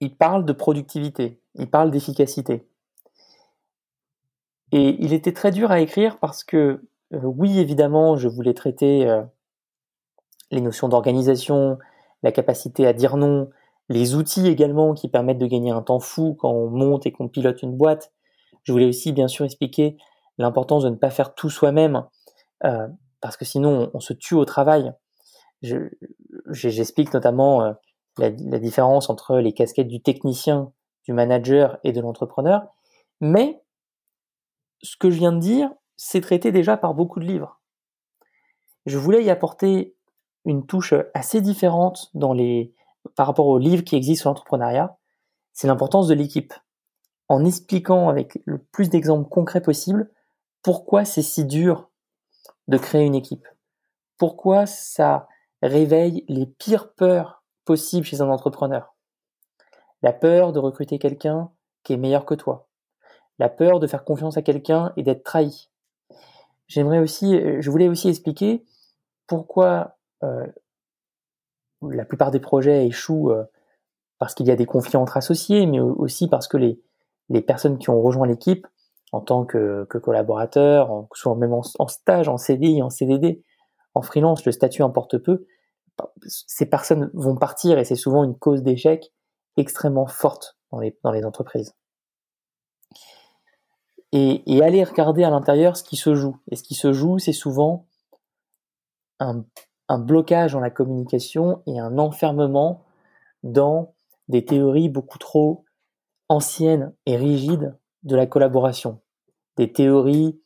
il 0.00 0.14
parle 0.14 0.44
de 0.44 0.52
productivité, 0.52 1.40
il 1.54 1.68
parle 1.68 1.90
d'efficacité. 1.90 2.66
Et 4.72 4.96
il 5.00 5.12
était 5.12 5.32
très 5.32 5.50
dur 5.50 5.70
à 5.70 5.80
écrire 5.80 6.18
parce 6.18 6.44
que, 6.44 6.82
euh, 7.14 7.20
oui, 7.22 7.58
évidemment, 7.58 8.16
je 8.16 8.28
voulais 8.28 8.54
traiter 8.54 9.08
euh, 9.08 9.22
les 10.50 10.60
notions 10.60 10.88
d'organisation, 10.88 11.78
la 12.22 12.32
capacité 12.32 12.86
à 12.86 12.92
dire 12.92 13.16
non, 13.16 13.48
les 13.88 14.14
outils 14.14 14.46
également 14.46 14.92
qui 14.92 15.08
permettent 15.08 15.38
de 15.38 15.46
gagner 15.46 15.70
un 15.70 15.82
temps 15.82 16.00
fou 16.00 16.34
quand 16.34 16.50
on 16.50 16.68
monte 16.68 17.06
et 17.06 17.12
qu'on 17.12 17.28
pilote 17.28 17.62
une 17.62 17.76
boîte. 17.76 18.12
Je 18.64 18.72
voulais 18.72 18.86
aussi, 18.86 19.12
bien 19.12 19.28
sûr, 19.28 19.46
expliquer 19.46 19.96
l'importance 20.36 20.84
de 20.84 20.90
ne 20.90 20.96
pas 20.96 21.10
faire 21.10 21.34
tout 21.34 21.50
soi-même, 21.50 22.04
euh, 22.64 22.86
parce 23.20 23.36
que 23.36 23.44
sinon, 23.44 23.90
on, 23.94 24.00
se 24.00 24.12
tue 24.12 24.34
au 24.34 24.44
travail. 24.44 24.92
J'explique 26.50 27.12
notamment 27.14 27.62
la, 28.18 28.30
la 28.30 28.58
différence 28.58 29.10
entre 29.10 29.38
les 29.38 29.52
casquettes 29.52 29.88
du 29.88 30.00
technicien, 30.00 30.70
du 31.04 31.12
manager 31.12 31.78
et 31.82 31.92
de 31.92 32.00
l'entrepreneur. 32.00 32.66
Mais 33.20 33.60
ce 34.82 34.96
que 34.96 35.10
je 35.10 35.18
viens 35.18 35.32
de 35.32 35.40
dire, 35.40 35.70
c'est 35.96 36.20
traité 36.20 36.52
déjà 36.52 36.76
par 36.76 36.94
beaucoup 36.94 37.20
de 37.20 37.24
livres. 37.24 37.60
Je 38.86 38.98
voulais 38.98 39.24
y 39.24 39.30
apporter 39.30 39.96
une 40.44 40.66
touche 40.66 40.94
assez 41.14 41.40
différente 41.40 42.10
par 43.14 43.26
rapport 43.26 43.46
aux 43.46 43.58
livres 43.58 43.84
qui 43.84 43.96
existent 43.96 44.22
sur 44.22 44.30
l'entrepreneuriat. 44.30 44.96
C'est 45.52 45.66
l'importance 45.66 46.08
de 46.08 46.14
l'équipe. 46.14 46.54
En 47.28 47.44
expliquant 47.44 48.08
avec 48.08 48.40
le 48.46 48.58
plus 48.58 48.88
d'exemples 48.88 49.28
concrets 49.28 49.60
possible 49.60 50.10
pourquoi 50.62 51.04
c'est 51.04 51.22
si 51.22 51.44
dur 51.44 51.90
de 52.68 52.78
créer 52.78 53.04
une 53.04 53.14
équipe. 53.14 53.46
Pourquoi 54.16 54.66
ça 54.66 55.28
réveille 55.62 56.24
les 56.28 56.46
pires 56.46 56.92
peurs 56.94 57.42
possibles 57.64 58.06
chez 58.06 58.20
un 58.20 58.30
entrepreneur. 58.30 58.94
La 60.02 60.12
peur 60.12 60.52
de 60.52 60.58
recruter 60.58 60.98
quelqu'un 60.98 61.50
qui 61.82 61.92
est 61.92 61.98
meilleur 61.98 62.24
que 62.24 62.34
toi 62.34 62.67
la 63.38 63.48
peur 63.48 63.80
de 63.80 63.86
faire 63.86 64.04
confiance 64.04 64.36
à 64.36 64.42
quelqu'un 64.42 64.92
et 64.96 65.02
d'être 65.02 65.24
trahi. 65.24 65.68
J'aimerais 66.66 66.98
aussi, 66.98 67.34
euh, 67.34 67.60
je 67.60 67.70
voulais 67.70 67.88
aussi 67.88 68.08
expliquer 68.08 68.64
pourquoi 69.26 69.96
euh, 70.22 70.46
la 71.82 72.04
plupart 72.04 72.30
des 72.30 72.40
projets 72.40 72.86
échouent 72.86 73.30
euh, 73.30 73.44
parce 74.18 74.34
qu'il 74.34 74.46
y 74.46 74.50
a 74.50 74.56
des 74.56 74.66
conflits 74.66 74.96
entre 74.96 75.16
associés, 75.16 75.66
mais 75.66 75.80
aussi 75.80 76.28
parce 76.28 76.48
que 76.48 76.56
les, 76.56 76.80
personnes 77.46 77.78
qui 77.78 77.90
ont 77.90 78.02
rejoint 78.02 78.26
l'équipe 78.26 78.66
en 79.12 79.20
tant 79.20 79.44
que, 79.44 79.86
que 79.88 79.98
collaborateurs, 79.98 81.06
soit 81.14 81.36
même 81.36 81.52
en, 81.52 81.62
stage, 81.62 82.28
en 82.28 82.36
CDI, 82.36 82.82
en 82.82 82.90
CDD, 82.90 83.44
en 83.94 84.02
freelance, 84.02 84.44
le 84.44 84.52
statut 84.52 84.82
importe 84.82 85.18
peu, 85.18 85.46
ces 86.26 86.66
personnes 86.66 87.10
vont 87.14 87.36
partir 87.36 87.78
et 87.78 87.84
c'est 87.84 87.96
souvent 87.96 88.24
une 88.24 88.36
cause 88.36 88.62
d'échec 88.62 89.12
extrêmement 89.56 90.06
forte 90.06 90.58
dans 90.72 91.12
les 91.12 91.24
entreprises 91.24 91.77
et, 94.12 94.62
aller 94.62 94.82
regarder 94.84 95.24
à 95.24 95.30
l'intérieur 95.30 95.76
ce 95.76 95.82
qui 95.84 95.96
se 95.96 96.14
joue. 96.14 96.36
Et 96.50 96.56
ce 96.56 96.62
qui 96.62 96.74
se 96.74 96.92
joue, 96.92 97.18
c'est 97.18 97.32
souvent 97.32 97.86
un, 99.20 99.44
blocage 99.98 100.52
dans 100.52 100.60
la 100.60 100.70
communication 100.70 101.62
et 101.66 101.78
un 101.78 101.98
enfermement 101.98 102.84
dans 103.42 103.94
des 104.28 104.44
théories 104.44 104.88
beaucoup 104.88 105.18
trop 105.18 105.64
anciennes 106.28 106.94
et 107.06 107.16
rigides 107.16 107.76
de 108.02 108.16
la 108.16 108.26
collaboration. 108.26 109.00
Des 109.56 109.72
théories 109.72 110.40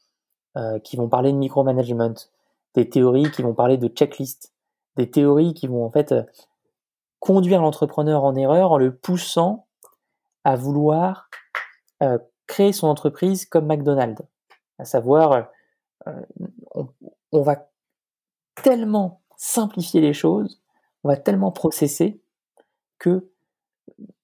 euh, 0.56 0.78
qui 0.78 0.96
vont 0.96 1.08
parler 1.08 1.32
de 1.32 1.38
micromanagement, 1.38 2.14
des 2.74 2.88
théories 2.88 3.30
qui 3.30 3.42
vont 3.42 3.54
parler 3.54 3.78
de 3.78 3.88
checklist, 3.88 4.52
des 4.96 5.10
théories 5.10 5.54
qui 5.54 5.66
vont 5.66 5.84
en 5.84 5.90
fait 5.90 6.14
conduire 7.18 7.62
l'entrepreneur 7.62 8.24
en 8.24 8.34
erreur 8.34 8.72
en 8.72 8.78
le 8.78 8.94
poussant 8.96 9.66
à 10.44 10.56
vouloir 10.56 11.28
euh, 12.02 12.18
créer 12.52 12.74
son 12.74 12.86
entreprise 12.86 13.46
comme 13.46 13.66
McDonald's. 13.66 14.22
À 14.78 14.84
savoir, 14.84 15.48
euh, 16.06 16.12
on, 17.32 17.42
va 17.42 17.66
tellement 18.62 19.22
simplifier 19.36 20.02
les 20.02 20.12
choses, 20.12 20.60
on 21.02 21.08
va 21.08 21.16
tellement 21.16 21.50
processer 21.50 22.20
que 22.98 23.30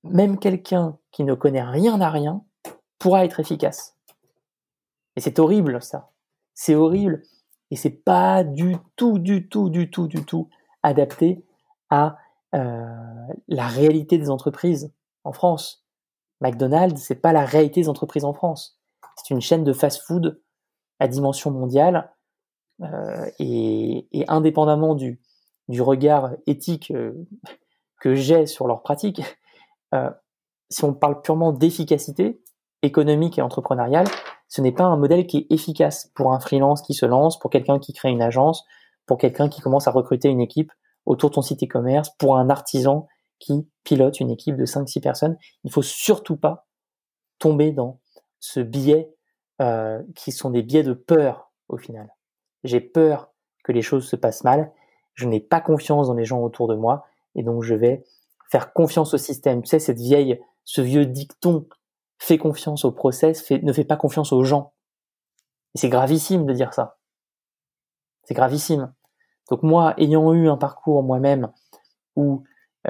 même 0.04 0.38
quelqu'un 0.38 0.98
qui 1.10 1.24
ne 1.24 1.32
connaît 1.32 1.62
rien 1.62 2.02
à 2.02 2.10
rien 2.10 2.44
pourra 2.98 3.24
être 3.24 3.40
efficace. 3.40 3.96
Et 5.16 5.20
c'est 5.20 5.38
horrible 5.38 5.82
ça. 5.82 6.10
C'est 6.52 6.74
horrible 6.74 7.22
et 7.70 7.76
c'est 7.76 7.90
pas 7.90 8.44
du 8.44 8.76
tout, 8.96 9.18
du 9.18 9.48
tout, 9.48 9.70
du 9.70 9.90
tout, 9.90 10.06
du 10.06 10.22
tout 10.22 10.50
adapté 10.82 11.42
à 11.88 12.18
euh, 12.54 12.84
la 13.48 13.68
réalité 13.68 14.18
des 14.18 14.28
entreprises 14.28 14.92
en 15.24 15.32
France. 15.32 15.87
McDonald's, 16.40 17.02
c'est 17.02 17.20
pas 17.20 17.32
la 17.32 17.44
réalité 17.44 17.82
des 17.82 17.88
entreprises 17.88 18.24
en 18.24 18.32
France. 18.32 18.78
C'est 19.16 19.34
une 19.34 19.40
chaîne 19.40 19.64
de 19.64 19.72
fast-food 19.72 20.40
à 21.00 21.08
dimension 21.08 21.50
mondiale 21.50 22.12
euh, 22.82 23.26
et, 23.38 24.06
indépendamment 24.28 24.94
du, 24.94 25.20
du 25.68 25.82
regard 25.82 26.30
éthique 26.46 26.90
euh, 26.92 27.12
que 28.00 28.14
j'ai 28.14 28.46
sur 28.46 28.66
leurs 28.66 28.82
pratiques, 28.82 29.22
euh, 29.94 30.10
si 30.70 30.84
on 30.84 30.94
parle 30.94 31.20
purement 31.22 31.52
d'efficacité 31.52 32.40
économique 32.82 33.38
et 33.38 33.42
entrepreneuriale, 33.42 34.06
ce 34.48 34.60
n'est 34.60 34.72
pas 34.72 34.84
un 34.84 34.96
modèle 34.96 35.26
qui 35.26 35.38
est 35.38 35.52
efficace 35.52 36.10
pour 36.14 36.32
un 36.32 36.40
freelance 36.40 36.82
qui 36.82 36.94
se 36.94 37.06
lance, 37.06 37.38
pour 37.38 37.50
quelqu'un 37.50 37.78
qui 37.78 37.92
crée 37.92 38.10
une 38.10 38.22
agence, 38.22 38.64
pour 39.06 39.18
quelqu'un 39.18 39.48
qui 39.48 39.60
commence 39.60 39.88
à 39.88 39.90
recruter 39.90 40.28
une 40.28 40.40
équipe 40.40 40.72
autour 41.06 41.30
de 41.30 41.34
son 41.34 41.42
site 41.42 41.62
e-commerce, 41.62 42.10
pour 42.18 42.36
un 42.36 42.50
artisan 42.50 43.08
qui 43.38 43.68
pilote 43.84 44.20
une 44.20 44.30
équipe 44.30 44.56
de 44.56 44.66
5-6 44.66 45.00
personnes. 45.00 45.36
Il 45.64 45.72
faut 45.72 45.82
surtout 45.82 46.36
pas 46.36 46.66
tomber 47.38 47.72
dans 47.72 48.00
ce 48.40 48.60
biais 48.60 49.12
euh, 49.60 50.02
qui 50.14 50.32
sont 50.32 50.50
des 50.50 50.62
biais 50.62 50.82
de 50.82 50.92
peur 50.92 51.52
au 51.68 51.76
final. 51.76 52.08
J'ai 52.64 52.80
peur 52.80 53.32
que 53.64 53.72
les 53.72 53.82
choses 53.82 54.08
se 54.08 54.16
passent 54.16 54.44
mal, 54.44 54.72
je 55.14 55.26
n'ai 55.26 55.40
pas 55.40 55.60
confiance 55.60 56.08
dans 56.08 56.14
les 56.14 56.24
gens 56.24 56.40
autour 56.40 56.68
de 56.68 56.74
moi 56.74 57.06
et 57.34 57.42
donc 57.42 57.62
je 57.62 57.74
vais 57.74 58.04
faire 58.50 58.72
confiance 58.72 59.14
au 59.14 59.18
système. 59.18 59.62
Tu 59.62 59.68
sais, 59.68 59.78
cette 59.78 59.98
vieille, 59.98 60.40
ce 60.64 60.80
vieux 60.80 61.06
dicton, 61.06 61.66
fais 62.18 62.38
confiance 62.38 62.84
au 62.84 62.92
process, 62.92 63.50
ne 63.50 63.72
fais 63.72 63.84
pas 63.84 63.96
confiance 63.96 64.32
aux 64.32 64.42
gens. 64.42 64.72
Et 65.74 65.78
c'est 65.78 65.88
gravissime 65.88 66.46
de 66.46 66.52
dire 66.52 66.72
ça. 66.72 66.98
C'est 68.24 68.34
gravissime. 68.34 68.92
Donc 69.50 69.62
moi, 69.62 69.94
ayant 69.98 70.32
eu 70.32 70.48
un 70.48 70.56
parcours 70.56 71.02
moi-même 71.02 71.50
où 72.16 72.44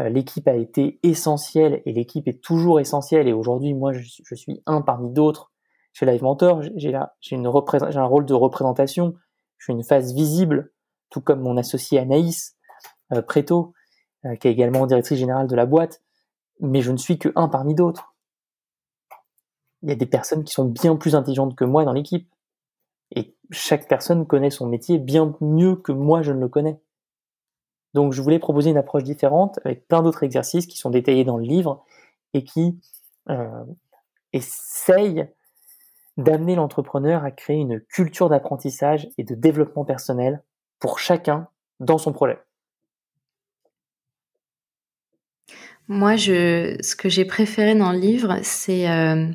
l'équipe 0.09 0.47
a 0.47 0.55
été 0.55 1.01
essentielle 1.03 1.83
et 1.85 1.93
l'équipe 1.93 2.29
est 2.29 2.41
toujours 2.43 2.81
essentielle. 2.81 3.29
Et 3.29 3.33
aujourd'hui, 3.33 3.75
moi, 3.75 3.93
je, 3.93 4.35
suis 4.35 4.63
un 4.67 4.81
parmi 4.81 5.11
d'autres 5.11 5.53
chez 5.93 6.07
Live 6.07 6.23
Mentor. 6.23 6.63
J'ai 6.77 6.95
un 6.95 8.05
rôle 8.05 8.27
de 8.27 8.35
représentation. 8.35 9.15
Je 9.57 9.65
suis 9.65 9.73
une 9.73 9.83
face 9.83 10.13
visible, 10.13 10.73
tout 11.11 11.21
comme 11.21 11.41
mon 11.41 11.57
associé 11.57 11.99
Anaïs 11.99 12.57
euh, 13.13 13.23
Préto, 13.23 13.73
euh, 14.25 14.37
qui 14.37 14.49
est 14.49 14.53
également 14.53 14.87
directrice 14.87 15.19
générale 15.19 15.49
de 15.49 15.57
la 15.57 15.67
boîte. 15.67 16.03
Mais 16.61 16.81
je 16.81 16.93
ne 16.93 16.97
suis 16.97 17.19
que 17.19 17.31
un 17.35 17.49
parmi 17.49 17.75
d'autres. 17.75 18.15
Il 19.83 19.89
y 19.89 19.93
a 19.93 19.97
des 19.97 20.07
personnes 20.07 20.45
qui 20.45 20.53
sont 20.53 20.65
bien 20.65 20.97
plus 20.97 21.15
intelligentes 21.15 21.57
que 21.57 21.65
moi 21.65 21.85
dans 21.85 21.93
l'équipe. 21.93 22.29
Et 23.15 23.37
chaque 23.51 23.89
personne 23.89 24.27
connaît 24.27 24.51
son 24.51 24.67
métier 24.67 24.99
bien 24.99 25.35
mieux 25.41 25.77
que 25.77 25.93
moi 25.93 26.23
je 26.23 26.33
ne 26.33 26.41
le 26.41 26.49
connais. 26.49 26.81
Donc 27.95 28.13
je 28.13 28.23
voulais 28.23 28.39
proposer 28.39 28.71
une 28.71 28.77
approche 28.77 29.05
différente 29.05 29.59
avec 29.65 29.87
plein 29.89 30.03
d'autres 30.03 30.23
exercices 30.23 30.67
qui 30.67 30.77
sont 30.77 30.91
détaillés 30.91 31.25
dans 31.25 31.37
le 31.37 31.45
livre 31.45 31.85
et 32.35 32.45
qui 32.45 32.79
euh, 33.31 33.65
essayent 34.33 35.29
d'amener 36.17 36.57
l'entrepreneur 36.57 37.25
à 37.25 37.31
créer 37.31 37.57
une 37.57 37.81
culture 37.81 38.29
d'apprentissage 38.29 39.09
et 39.19 39.25
de 39.25 39.35
développement 39.35 39.85
personnel 39.85 40.43
pour 40.81 40.99
chacun 40.99 41.49
dans 41.81 41.99
son 41.99 42.13
projet. 42.13 42.39
Moi, 45.87 46.19
ce 46.19 46.97
que 46.97 47.09
j'ai 47.09 47.25
préféré 47.25 47.75
dans 47.75 47.93
le 47.93 47.99
livre, 47.99 48.39
c'est 48.43 48.91
euh, 48.91 49.31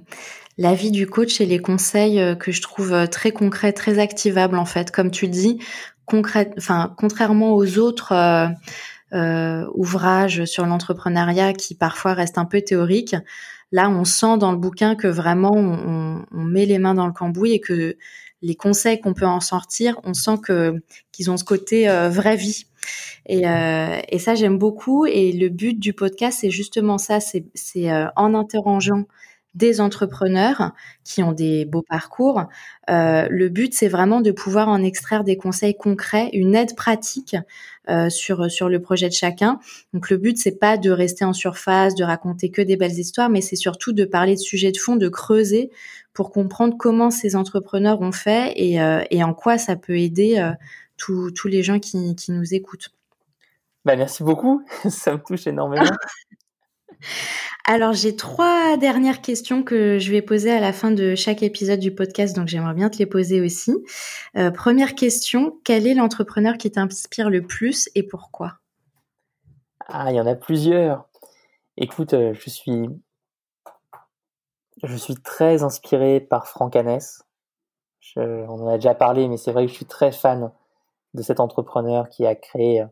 l'avis 0.57 0.91
du 0.91 1.07
coach 1.07 1.41
et 1.41 1.45
les 1.45 1.59
conseils 1.59 2.19
euh, 2.19 2.35
que 2.35 2.51
je 2.51 2.61
trouve 2.61 3.07
très 3.09 3.31
concrets, 3.31 3.73
très 3.73 3.99
activables 3.99 4.57
en 4.57 4.65
fait. 4.65 4.91
Comme 4.91 5.11
tu 5.11 5.27
dis, 5.27 5.59
contrairement 6.05 7.53
aux 7.53 7.77
autres 7.77 8.11
euh, 8.11 8.47
euh, 9.13 9.67
ouvrages 9.75 10.45
sur 10.45 10.65
l'entrepreneuriat 10.65 11.53
qui 11.53 11.75
parfois 11.75 12.13
restent 12.13 12.37
un 12.37 12.45
peu 12.45 12.61
théoriques, 12.61 13.15
là, 13.73 13.89
on 13.89 14.05
sent 14.05 14.37
dans 14.37 14.51
le 14.51 14.57
bouquin 14.57 14.95
que 14.95 15.07
vraiment 15.07 15.51
on, 15.53 16.23
met 16.31 16.65
les 16.65 16.79
mains 16.79 16.93
dans 16.93 17.07
le 17.07 17.13
cambouis 17.13 17.53
et 17.53 17.59
que 17.59 17.97
les 18.41 18.55
conseils 18.55 18.99
qu'on 18.99 19.13
peut 19.13 19.25
en 19.25 19.39
sortir, 19.39 19.99
on 20.03 20.13
sent 20.13 20.37
que 20.43 20.75
qu'ils 21.11 21.31
ont 21.31 21.37
ce 21.37 21.43
côté 21.43 21.89
euh, 21.89 22.09
vraie 22.09 22.35
vie. 22.35 22.65
Et, 23.25 23.47
euh, 23.47 23.99
ça, 24.19 24.35
j'aime 24.35 24.57
beaucoup. 24.57 25.05
Et 25.05 25.31
le 25.31 25.49
but 25.49 25.79
du 25.79 25.93
podcast, 25.93 26.39
c'est 26.41 26.51
justement 26.51 26.97
ça, 26.97 27.19
c'est 27.19 27.45
euh, 27.91 28.07
en 28.15 28.33
interrogeant 28.33 29.05
des 29.55 29.81
entrepreneurs 29.81 30.71
qui 31.03 31.21
ont 31.21 31.31
des 31.31 31.65
beaux 31.65 31.83
parcours. 31.83 32.43
Euh, 32.89 33.27
le 33.29 33.49
but, 33.49 33.73
c'est 33.73 33.87
vraiment 33.87 34.21
de 34.21 34.31
pouvoir 34.31 34.67
en 34.67 34.81
extraire 34.81 35.23
des 35.23 35.37
conseils 35.37 35.75
concrets, 35.75 36.29
une 36.33 36.55
aide 36.55 36.75
pratique 36.75 37.35
euh, 37.89 38.09
sur 38.09 38.49
sur 38.49 38.69
le 38.69 38.81
projet 38.81 39.09
de 39.09 39.13
chacun. 39.13 39.59
Donc 39.93 40.09
le 40.09 40.17
but, 40.17 40.37
c'est 40.37 40.59
pas 40.59 40.77
de 40.77 40.89
rester 40.89 41.25
en 41.25 41.33
surface, 41.33 41.95
de 41.95 42.03
raconter 42.03 42.49
que 42.49 42.61
des 42.61 42.77
belles 42.77 42.97
histoires, 42.97 43.29
mais 43.29 43.41
c'est 43.41 43.55
surtout 43.55 43.93
de 43.93 44.05
parler 44.05 44.35
de 44.35 44.41
sujets 44.41 44.71
de 44.71 44.77
fond, 44.77 44.95
de 44.95 45.09
creuser 45.09 45.69
pour 46.13 46.31
comprendre 46.31 46.75
comment 46.77 47.11
ces 47.11 47.35
entrepreneurs 47.35 48.01
ont 48.01 48.11
fait 48.11 48.53
et, 48.55 48.79
et 49.09 49.23
en 49.23 49.33
quoi 49.33 49.57
ça 49.57 49.75
peut 49.75 49.97
aider 49.97 50.51
tous 50.97 51.47
les 51.47 51.63
gens 51.63 51.79
qui, 51.79 52.15
qui 52.15 52.31
nous 52.31 52.53
écoutent. 52.53 52.91
Bah, 53.85 53.95
merci 53.95 54.23
beaucoup, 54.23 54.63
ça 54.89 55.13
me 55.13 55.17
touche 55.17 55.47
énormément. 55.47 55.85
Alors 57.65 57.93
j'ai 57.93 58.15
trois 58.15 58.75
dernières 58.77 59.21
questions 59.21 59.63
que 59.63 59.97
je 59.97 60.11
vais 60.11 60.21
poser 60.21 60.51
à 60.51 60.59
la 60.59 60.73
fin 60.73 60.91
de 60.91 61.15
chaque 61.15 61.43
épisode 61.43 61.79
du 61.79 61.95
podcast, 61.95 62.35
donc 62.35 62.47
j'aimerais 62.47 62.73
bien 62.73 62.89
te 62.89 62.97
les 62.97 63.05
poser 63.05 63.39
aussi. 63.39 63.73
Euh, 64.35 64.51
première 64.51 64.95
question, 64.95 65.57
quel 65.63 65.87
est 65.87 65.93
l'entrepreneur 65.93 66.57
qui 66.57 66.71
t'inspire 66.71 67.29
le 67.29 67.41
plus 67.41 67.89
et 67.95 68.03
pourquoi? 68.03 68.59
Ah, 69.87 70.11
il 70.11 70.15
y 70.15 70.21
en 70.21 70.27
a 70.27 70.35
plusieurs. 70.35 71.07
Écoute, 71.77 72.13
euh, 72.13 72.33
je 72.33 72.49
suis 72.49 72.89
je 74.83 74.95
suis 74.97 75.15
très 75.15 75.63
inspiré 75.63 76.19
par 76.19 76.47
Franck 76.47 76.75
Hanès. 76.75 77.23
on 78.17 78.49
en 78.49 78.67
a 78.67 78.75
déjà 78.75 78.93
parlé, 78.93 79.29
mais 79.29 79.37
c'est 79.37 79.53
vrai 79.53 79.65
que 79.65 79.71
je 79.71 79.75
suis 79.75 79.85
très 79.85 80.11
fan 80.11 80.51
de 81.13 81.21
cet 81.21 81.39
entrepreneur 81.39 82.09
qui 82.09 82.25
a 82.25 82.35
créé 82.35 82.81
euh, 82.81 82.87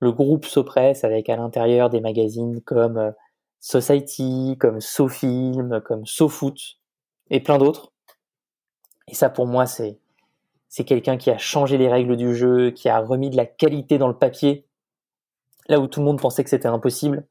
le 0.00 0.12
groupe 0.12 0.44
Sopress 0.44 1.04
avec 1.04 1.28
à 1.28 1.36
l'intérieur 1.36 1.90
des 1.90 2.00
magazines 2.00 2.60
comme 2.62 3.12
Society, 3.60 4.56
comme 4.58 4.80
SoFilm, 4.80 5.80
comme 5.84 6.06
SoFoot 6.06 6.56
et 7.30 7.40
plein 7.40 7.58
d'autres. 7.58 7.92
Et 9.08 9.14
ça, 9.14 9.30
pour 9.30 9.46
moi, 9.46 9.66
c'est 9.66 9.98
c'est 10.68 10.84
quelqu'un 10.84 11.16
qui 11.16 11.30
a 11.30 11.38
changé 11.38 11.78
les 11.78 11.88
règles 11.88 12.16
du 12.16 12.34
jeu, 12.34 12.70
qui 12.70 12.88
a 12.88 13.00
remis 13.00 13.30
de 13.30 13.36
la 13.36 13.46
qualité 13.46 13.96
dans 13.98 14.08
le 14.08 14.18
papier, 14.18 14.66
là 15.66 15.80
où 15.80 15.86
tout 15.86 16.00
le 16.00 16.06
monde 16.06 16.20
pensait 16.20 16.44
que 16.44 16.50
c'était 16.50 16.68
impossible. 16.68 17.26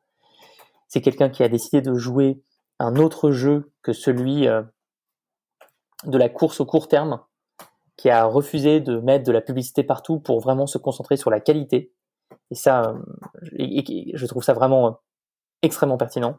C'est 0.87 1.01
quelqu'un 1.01 1.29
qui 1.29 1.43
a 1.43 1.49
décidé 1.49 1.81
de 1.81 1.93
jouer 1.93 2.41
un 2.79 2.95
autre 2.95 3.31
jeu 3.31 3.71
que 3.83 3.93
celui 3.93 4.47
euh, 4.47 4.63
de 6.05 6.17
la 6.17 6.29
course 6.29 6.59
au 6.59 6.65
court 6.65 6.87
terme, 6.87 7.21
qui 7.95 8.09
a 8.09 8.25
refusé 8.25 8.79
de 8.79 8.99
mettre 8.99 9.25
de 9.25 9.31
la 9.31 9.41
publicité 9.41 9.83
partout 9.83 10.19
pour 10.19 10.39
vraiment 10.39 10.67
se 10.67 10.77
concentrer 10.77 11.17
sur 11.17 11.29
la 11.29 11.39
qualité. 11.39 11.91
Et 12.51 12.55
ça, 12.55 12.95
euh, 13.59 14.03
je 14.13 14.25
trouve 14.25 14.43
ça 14.43 14.53
vraiment 14.53 14.87
euh, 14.87 14.91
extrêmement 15.61 15.97
pertinent. 15.97 16.37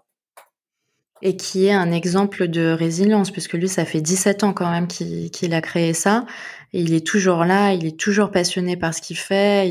Et 1.20 1.36
qui 1.36 1.66
est 1.66 1.72
un 1.72 1.90
exemple 1.90 2.46
de 2.46 2.70
résilience, 2.70 3.32
puisque 3.32 3.54
lui, 3.54 3.68
ça 3.68 3.84
fait 3.84 4.00
17 4.00 4.44
ans 4.44 4.52
quand 4.52 4.70
même 4.70 4.86
qu'il 4.86 5.54
a 5.54 5.60
créé 5.60 5.92
ça. 5.92 6.24
Et 6.72 6.80
il 6.80 6.94
est 6.94 7.04
toujours 7.04 7.44
là, 7.44 7.72
il 7.72 7.86
est 7.86 7.98
toujours 7.98 8.30
passionné 8.30 8.76
par 8.76 8.94
ce 8.94 9.02
qu'il 9.02 9.18
fait, 9.18 9.68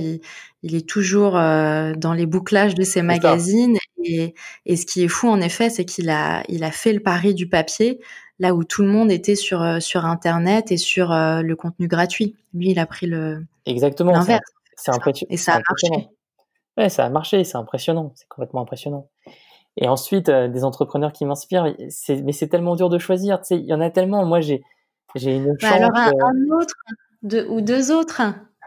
il, 0.61 0.75
est 0.75 0.87
toujours 0.87 1.37
euh, 1.37 1.93
dans 1.93 2.13
les 2.13 2.25
bouclages 2.25 2.75
de 2.75 2.83
ses 2.83 3.01
magazines. 3.01 3.77
Et, 4.03 4.33
ce 4.67 4.85
qui 4.85 5.03
est 5.03 5.07
fou, 5.07 5.29
en 5.29 5.39
effet, 5.39 5.69
c'est 5.69 5.85
qu'il 5.85 6.09
a, 6.09 6.43
il 6.49 6.65
a 6.65 6.71
fait 6.71 6.91
le 6.91 6.99
pari 6.99 7.33
du 7.33 7.47
papier, 7.47 8.01
là 8.39 8.53
où 8.53 8.65
tout 8.65 8.81
le 8.81 8.89
monde 8.89 9.09
était 9.09 9.35
sur, 9.35 9.81
sur 9.81 10.03
Internet 10.05 10.73
et 10.73 10.77
sur 10.77 11.11
le 11.11 11.53
contenu 11.55 11.87
gratuit. 11.87 12.35
Lui, 12.53 12.71
il 12.71 12.79
a 12.79 12.85
pris 12.85 13.07
le 13.07 13.45
Exactement. 13.65 14.11
l'inverse. 14.11 14.56
C'est 14.77 14.91
impressionnant. 14.91 15.29
Et 15.31 15.37
ça 15.37 15.55
a 15.55 15.59
marché. 15.59 16.09
Ouais, 16.77 16.89
ça 16.89 17.05
a 17.05 17.09
marché, 17.09 17.43
c'est 17.43 17.57
impressionnant, 17.57 18.13
c'est 18.15 18.27
complètement 18.27 18.61
impressionnant. 18.61 19.09
Et 19.75 19.87
ensuite, 19.87 20.29
euh, 20.29 20.47
des 20.47 20.63
entrepreneurs 20.63 21.11
qui 21.11 21.25
m'inspirent, 21.25 21.75
mais 22.23 22.31
c'est 22.31 22.47
tellement 22.47 22.75
dur 22.75 22.89
de 22.89 22.97
choisir. 22.97 23.39
Tu 23.41 23.47
sais, 23.47 23.57
il 23.57 23.65
y 23.65 23.73
en 23.73 23.81
a 23.81 23.89
tellement. 23.89 24.25
Moi, 24.25 24.39
j'ai 24.39 24.63
j'ai 25.15 25.35
une 25.35 25.53
bah, 25.53 25.67
chance. 25.67 25.71
Alors 25.71 25.91
un, 25.95 26.11
un 26.21 26.57
autre 26.57 26.75
ou 27.49 27.61
deux 27.61 27.91
autres. 27.91 28.21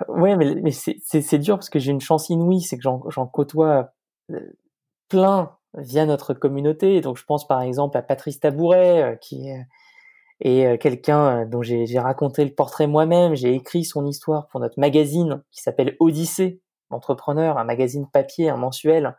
Ouais, 0.08 0.36
mais, 0.36 0.54
mais 0.56 0.70
c'est 0.72 1.38
dur 1.38 1.56
parce 1.56 1.70
que 1.70 1.78
j'ai 1.78 1.92
une 1.92 2.00
chance 2.00 2.30
inouïe, 2.30 2.62
c'est 2.62 2.76
que 2.76 2.82
j'en 2.82 3.26
côtoie 3.26 3.92
euh, 4.30 4.40
plein 5.08 5.56
via 5.74 6.06
notre 6.06 6.34
communauté. 6.34 7.00
Donc, 7.00 7.18
je 7.18 7.24
pense 7.24 7.46
par 7.46 7.60
exemple 7.60 7.96
à 7.96 8.02
Patrice 8.02 8.40
Tabouret, 8.40 9.02
euh, 9.02 9.16
qui 9.16 9.48
est 9.48 9.66
et 10.40 10.78
quelqu'un 10.78 11.44
dont 11.46 11.62
j'ai 11.62 11.98
raconté 11.98 12.44
le 12.44 12.54
portrait 12.54 12.86
moi-même. 12.86 13.34
J'ai 13.34 13.54
écrit 13.54 13.84
son 13.84 14.06
histoire 14.06 14.48
pour 14.48 14.60
notre 14.60 14.78
magazine 14.78 15.42
qui 15.50 15.62
s'appelle 15.62 15.96
Odyssée, 16.00 16.60
l'entrepreneur, 16.90 17.58
un 17.58 17.64
magazine 17.64 18.06
papier, 18.10 18.48
un 18.48 18.56
mensuel 18.56 19.14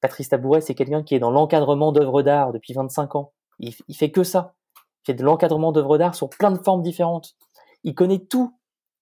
Patrice 0.00 0.28
Tabouret, 0.28 0.60
c'est 0.60 0.74
quelqu'un 0.74 1.02
qui 1.02 1.14
est 1.14 1.18
dans 1.18 1.30
l'encadrement 1.30 1.92
d'œuvres 1.92 2.22
d'art 2.22 2.52
depuis 2.52 2.74
25 2.74 3.16
ans. 3.16 3.32
Il, 3.58 3.74
il 3.88 3.96
fait 3.96 4.10
que 4.10 4.22
ça. 4.22 4.54
Il 4.76 5.06
fait 5.06 5.14
de 5.14 5.24
l'encadrement 5.24 5.72
d'œuvres 5.72 5.98
d'art 5.98 6.14
sur 6.14 6.28
plein 6.28 6.50
de 6.50 6.58
formes 6.62 6.82
différentes. 6.82 7.34
Il 7.82 7.94
connaît 7.94 8.18
tout 8.18 8.56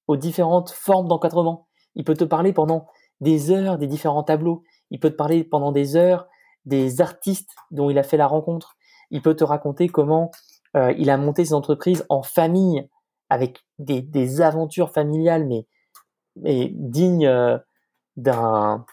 aux 0.07 0.17
différentes 0.17 0.71
formes 0.71 1.09
d'encadrement. 1.09 1.69
Il 1.95 2.05
peut 2.05 2.15
te 2.15 2.25
parler 2.25 2.53
pendant 2.53 2.87
des 3.21 3.51
heures 3.51 3.79
des 3.79 3.87
différents 3.87 4.23
tableaux. 4.23 4.63
Il 4.91 5.01
peut 5.01 5.11
te 5.11 5.17
parler 5.17 5.45
pendant 5.45 5.73
des 5.73 5.97
heures 5.97 6.27
des 6.65 7.01
artistes 7.01 7.51
dont 7.71 7.91
il 7.91 7.99
a 7.99 8.03
fait 8.03 8.17
la 8.17 8.27
rencontre. 8.27 8.77
Il 9.11 9.23
peut 9.23 9.37
te 9.37 9.45
raconter 9.45 9.89
comment 9.89 10.31
euh, 10.31 10.54
il 10.75 11.11
a 11.11 11.17
monté 11.17 11.45
ses 11.45 11.55
entreprises 11.55 12.05
en 12.09 12.23
famille 12.23 12.89
avec 13.31 13.65
des, 13.79 14.41
aventures 14.41 14.91
familiales, 14.93 15.47
mais, 15.47 15.67
mais 16.37 16.71
dignes 16.73 17.27
euh, 17.27 17.59
d'un 18.17 18.85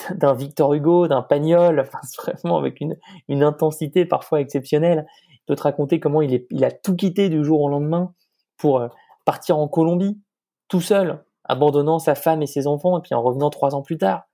d'un 0.10 0.34
Victor 0.34 0.74
Hugo, 0.74 1.08
d'un 1.08 1.22
Pagnol, 1.22 1.80
enfin, 1.80 2.00
vraiment 2.42 2.58
avec 2.58 2.80
une, 2.80 2.96
une 3.28 3.42
intensité 3.42 4.04
parfois 4.04 4.40
exceptionnelle. 4.40 5.06
Il 5.30 5.40
peut 5.46 5.56
te 5.56 5.62
raconter 5.62 6.00
comment 6.00 6.22
il, 6.22 6.34
est, 6.34 6.46
il 6.50 6.64
a 6.64 6.70
tout 6.70 6.94
quitté 6.94 7.28
du 7.28 7.44
jour 7.44 7.60
au 7.60 7.68
lendemain 7.68 8.14
pour 8.56 8.80
euh, 8.80 8.88
partir 9.24 9.58
en 9.58 9.68
Colombie, 9.68 10.20
tout 10.68 10.80
seul, 10.80 11.24
abandonnant 11.44 11.98
sa 11.98 12.14
femme 12.14 12.42
et 12.42 12.46
ses 12.46 12.66
enfants, 12.66 12.98
et 12.98 13.02
puis 13.02 13.14
en 13.14 13.22
revenant 13.22 13.50
trois 13.50 13.74
ans 13.74 13.82
plus 13.82 13.98
tard. 13.98 14.24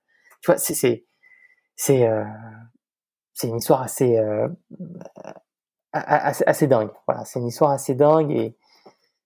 Tu 0.41 0.47
vois, 0.47 0.57
c'est 0.57 0.73
c'est 0.73 1.05
c'est 1.75 2.07
euh, 2.07 2.23
une 3.43 3.57
histoire 3.57 3.81
assez, 3.81 4.17
euh, 4.17 4.47
assez 5.95 6.43
assez 6.45 6.67
dingue. 6.67 6.91
Voilà, 7.07 7.25
c'est 7.25 7.39
une 7.39 7.47
histoire 7.47 7.71
assez 7.71 7.95
dingue 7.95 8.31
et 8.31 8.55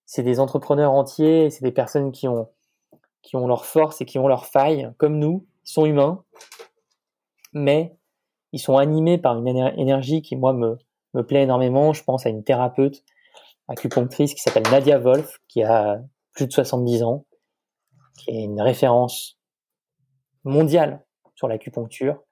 c'est 0.06 0.24
des 0.24 0.40
entrepreneurs 0.40 0.92
entiers, 0.92 1.50
c'est 1.50 1.64
des 1.64 1.72
personnes 1.72 2.12
qui 2.12 2.28
ont 2.28 2.50
qui 3.22 3.36
ont 3.36 3.48
leur 3.48 3.66
force 3.66 4.02
et 4.02 4.06
qui 4.06 4.18
ont 4.20 4.28
leurs 4.28 4.46
failles, 4.46 4.92
comme 4.98 5.20
nous, 5.20 5.46
sont 5.64 5.86
humains, 5.86 6.24
mais 7.54 7.96
ils 8.52 8.60
sont 8.60 8.78
animés 8.78 9.18
par 9.18 9.38
une 9.38 9.48
énergie 9.48 10.22
qui, 10.22 10.36
moi, 10.36 10.54
me, 10.54 10.78
me 11.14 11.22
plaît 11.22 11.44
énormément. 11.44 11.94
Je 11.94 12.04
pense 12.04 12.26
à 12.26 12.30
une 12.30 12.44
thérapeute 12.44 13.04
acupunctrice 13.68 14.34
qui 14.34 14.42
s'appelle 14.42 14.64
Nadia 14.72 14.98
Wolf, 14.98 15.40
qui 15.48 15.64
a 15.64 16.02
plus 16.34 16.48
de 16.48 16.52
70 16.52 17.04
ans, 17.04 17.26
qui 18.18 18.32
est 18.32 18.44
une 18.44 18.62
référence 18.62 19.38
mondiale 20.44 21.06
sur 21.36 21.48
l'acupuncture, 21.48 22.24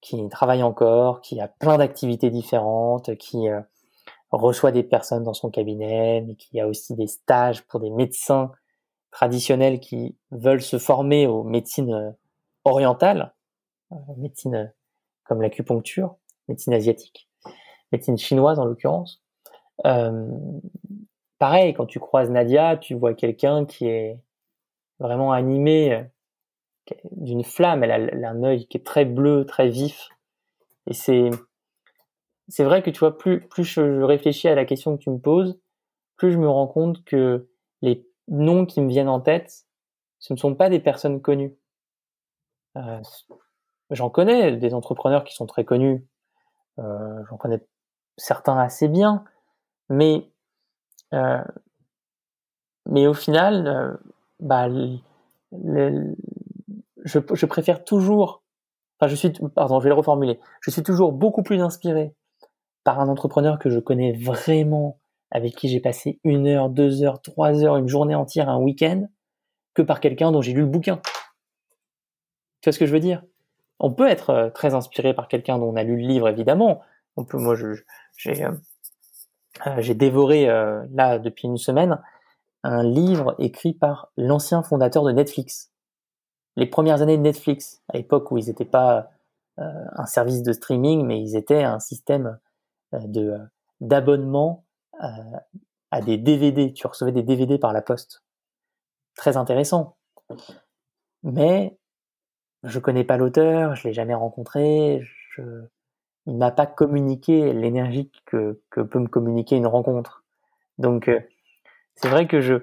qui 0.00 0.28
travaille 0.28 0.62
encore, 0.62 1.20
qui 1.20 1.40
a 1.40 1.48
plein 1.48 1.78
d'activités 1.78 2.30
différentes, 2.30 3.16
qui 3.16 3.48
euh, 3.48 3.60
reçoit 4.30 4.72
des 4.72 4.82
personnes 4.82 5.24
dans 5.24 5.34
son 5.34 5.50
cabinet, 5.50 6.22
mais 6.22 6.34
qui 6.34 6.60
a 6.60 6.66
aussi 6.66 6.94
des 6.94 7.06
stages 7.06 7.62
pour 7.66 7.80
des 7.80 7.90
médecins 7.90 8.52
traditionnels 9.10 9.80
qui 9.80 10.16
veulent 10.30 10.62
se 10.62 10.78
former 10.78 11.26
aux 11.26 11.42
médecines 11.42 11.92
euh, 11.92 12.10
orientale, 12.64 13.34
euh, 13.92 13.96
médecine 14.16 14.54
euh, 14.54 14.66
comme 15.24 15.42
l'acupuncture, 15.42 16.16
médecine 16.48 16.74
asiatique, 16.74 17.28
médecine 17.92 18.18
chinoise 18.18 18.58
en 18.58 18.64
l'occurrence. 18.64 19.22
Euh, 19.86 20.28
pareil, 21.38 21.74
quand 21.74 21.86
tu 21.86 21.98
croises 21.98 22.30
Nadia, 22.30 22.76
tu 22.76 22.94
vois 22.94 23.14
quelqu'un 23.14 23.64
qui 23.64 23.86
est 23.86 24.18
vraiment 24.98 25.32
animé 25.32 26.04
d'une 27.12 27.44
flamme. 27.44 27.84
Elle 27.84 28.24
a, 28.24 28.30
un 28.30 28.42
œil 28.42 28.66
qui 28.66 28.76
est 28.76 28.86
très 28.86 29.04
bleu, 29.04 29.44
très 29.46 29.68
vif. 29.68 30.08
Et 30.86 30.94
c'est 30.94 31.30
c'est 32.48 32.64
vrai 32.64 32.82
que 32.82 32.90
tu 32.90 32.98
vois, 32.98 33.16
plus 33.16 33.46
plus 33.48 33.64
je 33.64 34.02
réfléchis 34.02 34.48
à 34.48 34.54
la 34.54 34.64
question 34.64 34.96
que 34.96 35.02
tu 35.02 35.10
me 35.10 35.18
poses, 35.18 35.58
plus 36.16 36.32
je 36.32 36.38
me 36.38 36.48
rends 36.48 36.66
compte 36.66 37.04
que 37.04 37.48
les 37.82 38.06
noms 38.28 38.66
qui 38.66 38.80
me 38.80 38.88
viennent 38.88 39.08
en 39.08 39.20
tête, 39.20 39.66
ce 40.18 40.32
ne 40.32 40.38
sont 40.38 40.54
pas 40.54 40.68
des 40.68 40.80
personnes 40.80 41.22
connues. 41.22 41.56
Euh, 42.76 43.00
j'en 43.90 44.10
connais 44.10 44.56
des 44.56 44.74
entrepreneurs 44.74 45.24
qui 45.24 45.34
sont 45.34 45.46
très 45.46 45.64
connus, 45.64 46.06
euh, 46.78 47.22
j'en 47.28 47.36
connais 47.36 47.64
certains 48.16 48.58
assez 48.58 48.88
bien, 48.88 49.24
mais 49.88 50.30
euh, 51.14 51.42
mais 52.86 53.06
au 53.06 53.14
final, 53.14 53.98
bah, 54.40 54.68
je, 57.04 57.46
préfère 57.46 57.84
toujours, 57.84 58.42
enfin 58.98 59.08
je 59.08 59.16
suis, 59.16 59.32
pardon, 59.54 59.80
je 59.80 59.84
vais 59.84 59.90
le 59.90 59.94
reformuler, 59.94 60.40
je 60.60 60.70
suis 60.70 60.82
toujours 60.82 61.12
beaucoup 61.12 61.42
plus 61.42 61.60
inspiré 61.60 62.14
par 62.84 63.00
un 63.00 63.08
entrepreneur 63.08 63.58
que 63.58 63.70
je 63.70 63.78
connais 63.78 64.12
vraiment, 64.12 65.00
avec 65.30 65.54
qui 65.54 65.68
j'ai 65.68 65.80
passé 65.80 66.18
une 66.24 66.46
heure, 66.46 66.70
deux 66.70 67.02
heures, 67.02 67.20
trois 67.22 67.62
heures, 67.62 67.76
une 67.76 67.88
journée 67.88 68.14
entière, 68.14 68.48
un 68.48 68.58
week-end, 68.58 69.08
que 69.74 69.82
par 69.82 70.00
quelqu'un 70.00 70.32
dont 70.32 70.42
j'ai 70.42 70.52
lu 70.52 70.60
le 70.60 70.66
bouquin. 70.66 71.00
Tu 72.60 72.68
vois 72.68 72.72
ce 72.72 72.78
que 72.78 72.86
je 72.86 72.92
veux 72.92 73.00
dire? 73.00 73.22
On 73.78 73.92
peut 73.92 74.08
être 74.08 74.30
euh, 74.30 74.50
très 74.50 74.74
inspiré 74.74 75.14
par 75.14 75.28
quelqu'un 75.28 75.58
dont 75.58 75.70
on 75.70 75.76
a 75.76 75.82
lu 75.82 75.96
le 75.96 76.06
livre, 76.06 76.28
évidemment. 76.28 76.82
On 77.16 77.24
peut, 77.24 77.38
moi, 77.38 77.54
j'ai 78.16 78.44
euh, 78.44 78.52
euh 79.66 79.94
dévoré 79.94 80.48
euh, 80.48 80.84
là 80.92 81.18
depuis 81.18 81.48
une 81.48 81.56
semaine 81.56 81.98
un 82.62 82.82
livre 82.82 83.34
écrit 83.38 83.72
par 83.72 84.12
l'ancien 84.16 84.62
fondateur 84.62 85.02
de 85.02 85.12
Netflix. 85.12 85.70
Les 86.60 86.66
premières 86.66 87.00
années 87.00 87.16
de 87.16 87.22
Netflix, 87.22 87.82
à 87.88 87.96
l'époque 87.96 88.30
où 88.30 88.38
ils 88.38 88.46
n'étaient 88.46 88.64
pas 88.64 89.10
un 89.56 90.06
service 90.06 90.42
de 90.42 90.52
streaming, 90.52 91.04
mais 91.04 91.20
ils 91.20 91.36
étaient 91.36 91.64
un 91.64 91.80
système 91.80 92.38
de 92.92 93.38
d'abonnement 93.80 94.64
euh, 95.02 95.06
à 95.90 96.00
des 96.00 96.18
DVD. 96.18 96.72
Tu 96.72 96.86
recevais 96.86 97.12
des 97.12 97.22
DVD 97.22 97.58
par 97.58 97.72
la 97.72 97.82
poste. 97.82 98.22
Très 99.16 99.36
intéressant. 99.36 99.96
Mais 101.22 101.78
je 102.62 102.78
connais 102.78 103.04
pas 103.04 103.16
l'auteur, 103.16 103.74
je 103.74 103.88
l'ai 103.88 103.94
jamais 103.94 104.14
rencontré, 104.14 105.02
je... 105.30 105.42
il 106.26 106.36
m'a 106.36 106.50
pas 106.50 106.66
communiqué 106.66 107.52
l'énergie 107.52 108.10
que, 108.26 108.60
peut 108.70 108.98
me 108.98 109.08
communiquer 109.08 109.56
une 109.56 109.66
rencontre. 109.66 110.24
Donc 110.78 111.08
euh, 111.08 111.20
c'est 111.94 112.08
vrai 112.08 112.26
que 112.26 112.40
je, 112.40 112.54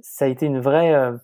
ça 0.00 0.26
a 0.26 0.28
été 0.28 0.46
une 0.46 0.60
vraie 0.60 0.92
euh, 0.92 1.16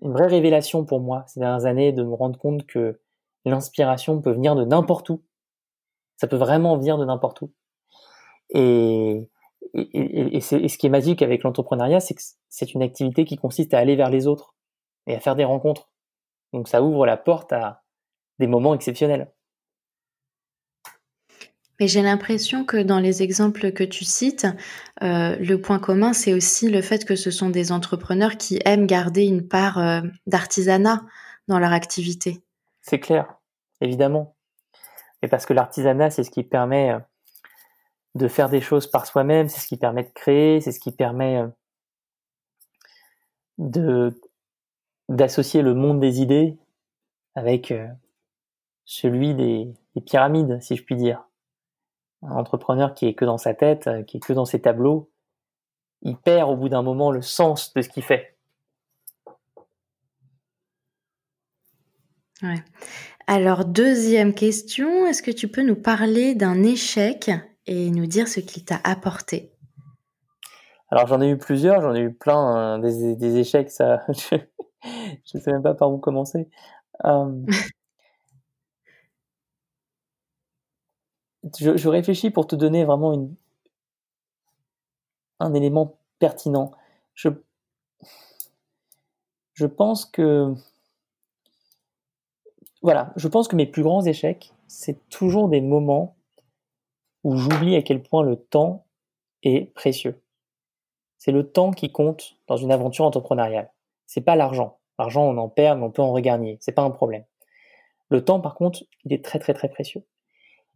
une 0.00 0.12
vraie 0.12 0.26
révélation 0.26 0.84
pour 0.84 1.00
moi 1.00 1.24
ces 1.26 1.40
dernières 1.40 1.66
années 1.66 1.92
de 1.92 2.02
me 2.02 2.14
rendre 2.14 2.38
compte 2.38 2.66
que 2.66 3.00
l'inspiration 3.44 4.20
peut 4.20 4.32
venir 4.32 4.54
de 4.54 4.64
n'importe 4.64 5.10
où. 5.10 5.22
Ça 6.16 6.26
peut 6.26 6.36
vraiment 6.36 6.76
venir 6.76 6.98
de 6.98 7.04
n'importe 7.04 7.42
où. 7.42 7.52
Et, 8.50 9.28
et, 9.74 10.36
et, 10.36 10.40
ce 10.40 10.78
qui 10.78 10.86
est 10.86 10.90
magique 10.90 11.22
avec 11.22 11.42
l'entrepreneuriat, 11.42 12.00
c'est 12.00 12.14
que 12.14 12.22
c'est 12.48 12.74
une 12.74 12.82
activité 12.82 13.24
qui 13.24 13.36
consiste 13.36 13.74
à 13.74 13.78
aller 13.78 13.96
vers 13.96 14.10
les 14.10 14.26
autres 14.26 14.54
et 15.06 15.14
à 15.14 15.20
faire 15.20 15.36
des 15.36 15.44
rencontres. 15.44 15.88
Donc 16.52 16.68
ça 16.68 16.82
ouvre 16.82 17.06
la 17.06 17.16
porte 17.16 17.52
à 17.52 17.82
des 18.38 18.46
moments 18.46 18.74
exceptionnels. 18.74 19.32
Mais 21.82 21.88
j'ai 21.88 22.02
l'impression 22.02 22.64
que 22.64 22.76
dans 22.76 23.00
les 23.00 23.24
exemples 23.24 23.72
que 23.72 23.82
tu 23.82 24.04
cites, 24.04 24.46
euh, 25.02 25.34
le 25.34 25.60
point 25.60 25.80
commun, 25.80 26.12
c'est 26.12 26.32
aussi 26.32 26.70
le 26.70 26.80
fait 26.80 27.04
que 27.04 27.16
ce 27.16 27.32
sont 27.32 27.50
des 27.50 27.72
entrepreneurs 27.72 28.36
qui 28.36 28.60
aiment 28.64 28.86
garder 28.86 29.24
une 29.24 29.48
part 29.48 29.78
euh, 29.78 30.00
d'artisanat 30.28 31.02
dans 31.48 31.58
leur 31.58 31.72
activité. 31.72 32.40
C'est 32.82 33.00
clair, 33.00 33.34
évidemment. 33.80 34.36
Et 35.22 35.26
parce 35.26 35.44
que 35.44 35.52
l'artisanat, 35.52 36.10
c'est 36.10 36.22
ce 36.22 36.30
qui 36.30 36.44
permet 36.44 36.92
euh, 36.92 37.00
de 38.14 38.28
faire 38.28 38.48
des 38.48 38.60
choses 38.60 38.86
par 38.86 39.04
soi-même, 39.04 39.48
c'est 39.48 39.58
ce 39.58 39.66
qui 39.66 39.76
permet 39.76 40.04
de 40.04 40.12
créer, 40.14 40.60
c'est 40.60 40.70
ce 40.70 40.78
qui 40.78 40.92
permet 40.92 41.42
de 43.58 44.14
d'associer 45.08 45.62
le 45.62 45.74
monde 45.74 45.98
des 45.98 46.20
idées 46.20 46.56
avec 47.34 47.74
celui 48.84 49.34
des, 49.34 49.74
pyramides, 50.06 50.62
si 50.62 50.76
je 50.76 50.84
puis 50.84 50.94
dire. 50.94 51.24
Un 52.22 52.36
entrepreneur 52.36 52.94
qui 52.94 53.06
est 53.06 53.14
que 53.14 53.24
dans 53.24 53.38
sa 53.38 53.54
tête, 53.54 53.86
euh, 53.86 54.02
qui 54.02 54.18
est 54.18 54.20
que 54.20 54.32
dans 54.32 54.44
ses 54.44 54.60
tableaux, 54.60 55.10
il 56.02 56.16
perd 56.16 56.50
au 56.50 56.56
bout 56.56 56.68
d'un 56.68 56.82
moment 56.82 57.10
le 57.10 57.22
sens 57.22 57.72
de 57.74 57.82
ce 57.82 57.88
qu'il 57.88 58.02
fait. 58.02 58.36
Ouais. 62.42 62.62
Alors, 63.26 63.64
deuxième 63.64 64.34
question, 64.34 65.06
est-ce 65.06 65.22
que 65.22 65.30
tu 65.30 65.48
peux 65.48 65.62
nous 65.62 65.76
parler 65.76 66.34
d'un 66.34 66.62
échec 66.62 67.30
et 67.66 67.90
nous 67.90 68.06
dire 68.06 68.26
ce 68.26 68.40
qu'il 68.40 68.64
t'a 68.64 68.80
apporté? 68.82 69.52
Alors 70.92 71.06
j'en 71.06 71.22
ai 71.22 71.30
eu 71.30 71.38
plusieurs, 71.38 71.80
j'en 71.80 71.94
ai 71.94 72.00
eu 72.00 72.12
plein, 72.12 72.36
hein, 72.36 72.78
des, 72.78 73.38
échecs, 73.38 73.70
ça, 73.70 74.02
je 74.08 74.36
ne 75.34 75.40
sais 75.40 75.50
même 75.50 75.62
pas 75.62 75.72
par 75.72 75.90
où 75.90 75.96
commencer. 75.96 76.50
Euh, 77.06 77.32
je, 81.58 81.88
réfléchis 81.88 82.30
pour 82.30 82.46
te 82.46 82.56
donner 82.56 82.84
vraiment 82.84 83.28
un 85.40 85.54
élément 85.54 85.98
pertinent. 86.18 86.72
Je, 87.14 87.28
je 89.54 89.66
pense 89.66 90.04
que 90.04 90.54
voilà, 92.82 93.12
je 93.16 93.28
pense 93.28 93.46
que 93.46 93.56
mes 93.56 93.66
plus 93.66 93.82
grands 93.82 94.04
échecs, 94.04 94.52
c'est 94.66 95.08
toujours 95.08 95.48
des 95.48 95.60
moments 95.60 96.16
où 97.22 97.36
j'oublie 97.36 97.76
à 97.76 97.82
quel 97.82 98.02
point 98.02 98.22
le 98.22 98.36
temps 98.36 98.86
est 99.42 99.72
précieux. 99.74 100.20
C'est 101.18 101.32
le 101.32 101.48
temps 101.48 101.70
qui 101.70 101.92
compte 101.92 102.36
dans 102.48 102.56
une 102.56 102.72
aventure 102.72 103.04
entrepreneuriale. 103.04 103.70
C'est 104.06 104.22
pas 104.22 104.34
l'argent. 104.34 104.78
L'argent, 104.98 105.22
on 105.22 105.38
en 105.38 105.48
perd, 105.48 105.78
mais 105.78 105.84
on 105.84 105.90
peut 105.92 106.02
en 106.02 106.12
regagner. 106.12 106.58
C'est 106.60 106.72
pas 106.72 106.82
un 106.82 106.90
problème. 106.90 107.24
Le 108.08 108.24
temps, 108.24 108.40
par 108.40 108.56
contre, 108.56 108.84
il 109.04 109.12
est 109.12 109.24
très, 109.24 109.38
très, 109.38 109.54
très 109.54 109.68
précieux. 109.68 110.04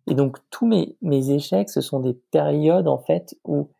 Et 0.06 0.14
donc, 0.14 0.38
tous 0.50 0.66
mes, 0.66 0.96
mes 1.02 1.30
échecs, 1.30 1.68
ce 1.68 1.80
sont 1.80 2.00
des 2.00 2.14
périodes, 2.30 2.88
en 2.88 2.98
fait, 2.98 3.36
où 3.44 3.70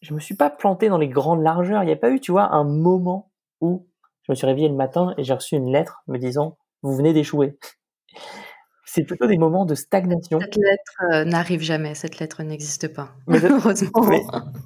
je 0.00 0.14
me 0.14 0.20
suis 0.20 0.34
pas 0.34 0.50
planté 0.50 0.88
dans 0.88 0.98
les 0.98 1.08
grandes 1.08 1.42
largeurs. 1.42 1.82
Il 1.82 1.86
n'y 1.86 1.92
a 1.92 1.96
pas 1.96 2.10
eu, 2.10 2.20
tu 2.20 2.32
vois, 2.32 2.52
un 2.52 2.64
moment 2.64 3.30
où 3.60 3.86
je 4.22 4.32
me 4.32 4.36
suis 4.36 4.46
réveillé 4.46 4.68
le 4.68 4.74
matin 4.74 5.14
et 5.18 5.24
j'ai 5.24 5.34
reçu 5.34 5.56
une 5.56 5.70
lettre 5.70 6.02
me 6.08 6.18
disant, 6.18 6.56
vous 6.82 6.94
venez 6.94 7.12
d'échouer 7.12 7.58
c'est 8.92 9.04
plutôt 9.04 9.26
des 9.26 9.38
moments 9.38 9.64
de 9.64 9.74
stagnation. 9.74 10.38
Cette 10.38 10.56
lettre 10.56 11.02
euh, 11.12 11.24
n'arrive 11.24 11.62
jamais, 11.62 11.94
cette 11.94 12.18
lettre 12.18 12.42
n'existe 12.42 12.92
pas, 12.92 13.12
heureusement. 13.28 13.90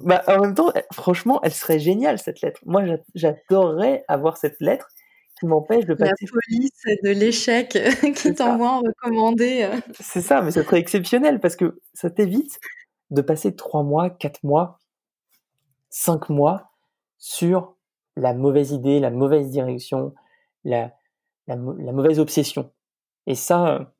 bah, 0.03 0.21
en 0.27 0.41
même 0.41 0.53
temps, 0.53 0.69
franchement, 0.91 1.39
elle 1.43 1.53
serait 1.53 1.79
géniale, 1.79 2.19
cette 2.19 2.41
lettre. 2.41 2.59
Moi, 2.65 2.83
j'adorerais 3.15 4.03
avoir 4.09 4.35
cette 4.35 4.59
lettre 4.59 4.89
qui 5.39 5.45
m'empêche 5.45 5.85
de 5.85 5.93
passer. 5.93 6.13
La 6.21 6.31
police 6.31 6.83
de 7.03 7.09
l'échec 7.09 7.77
qui 8.15 8.33
t'envoie 8.33 8.69
en 8.69 8.79
recommandé. 8.81 9.63
Euh. 9.63 9.79
C'est 9.99 10.21
ça, 10.21 10.41
mais 10.41 10.51
ça 10.51 10.63
serait 10.63 10.79
exceptionnel 10.79 11.39
parce 11.39 11.55
que 11.55 11.79
ça 11.93 12.09
t'évite 12.09 12.59
de 13.11 13.21
passer 13.21 13.55
trois 13.55 13.83
mois, 13.83 14.09
quatre 14.09 14.43
mois, 14.43 14.79
cinq 15.89 16.29
mois 16.29 16.71
sur 17.17 17.75
la 18.15 18.33
mauvaise 18.33 18.71
idée, 18.71 18.99
la 18.99 19.11
mauvaise 19.11 19.49
direction, 19.49 20.13
la, 20.63 20.93
la, 21.47 21.55
la 21.55 21.91
mauvaise 21.91 22.19
obsession. 22.19 22.71
Et 23.27 23.35
ça, 23.35 23.93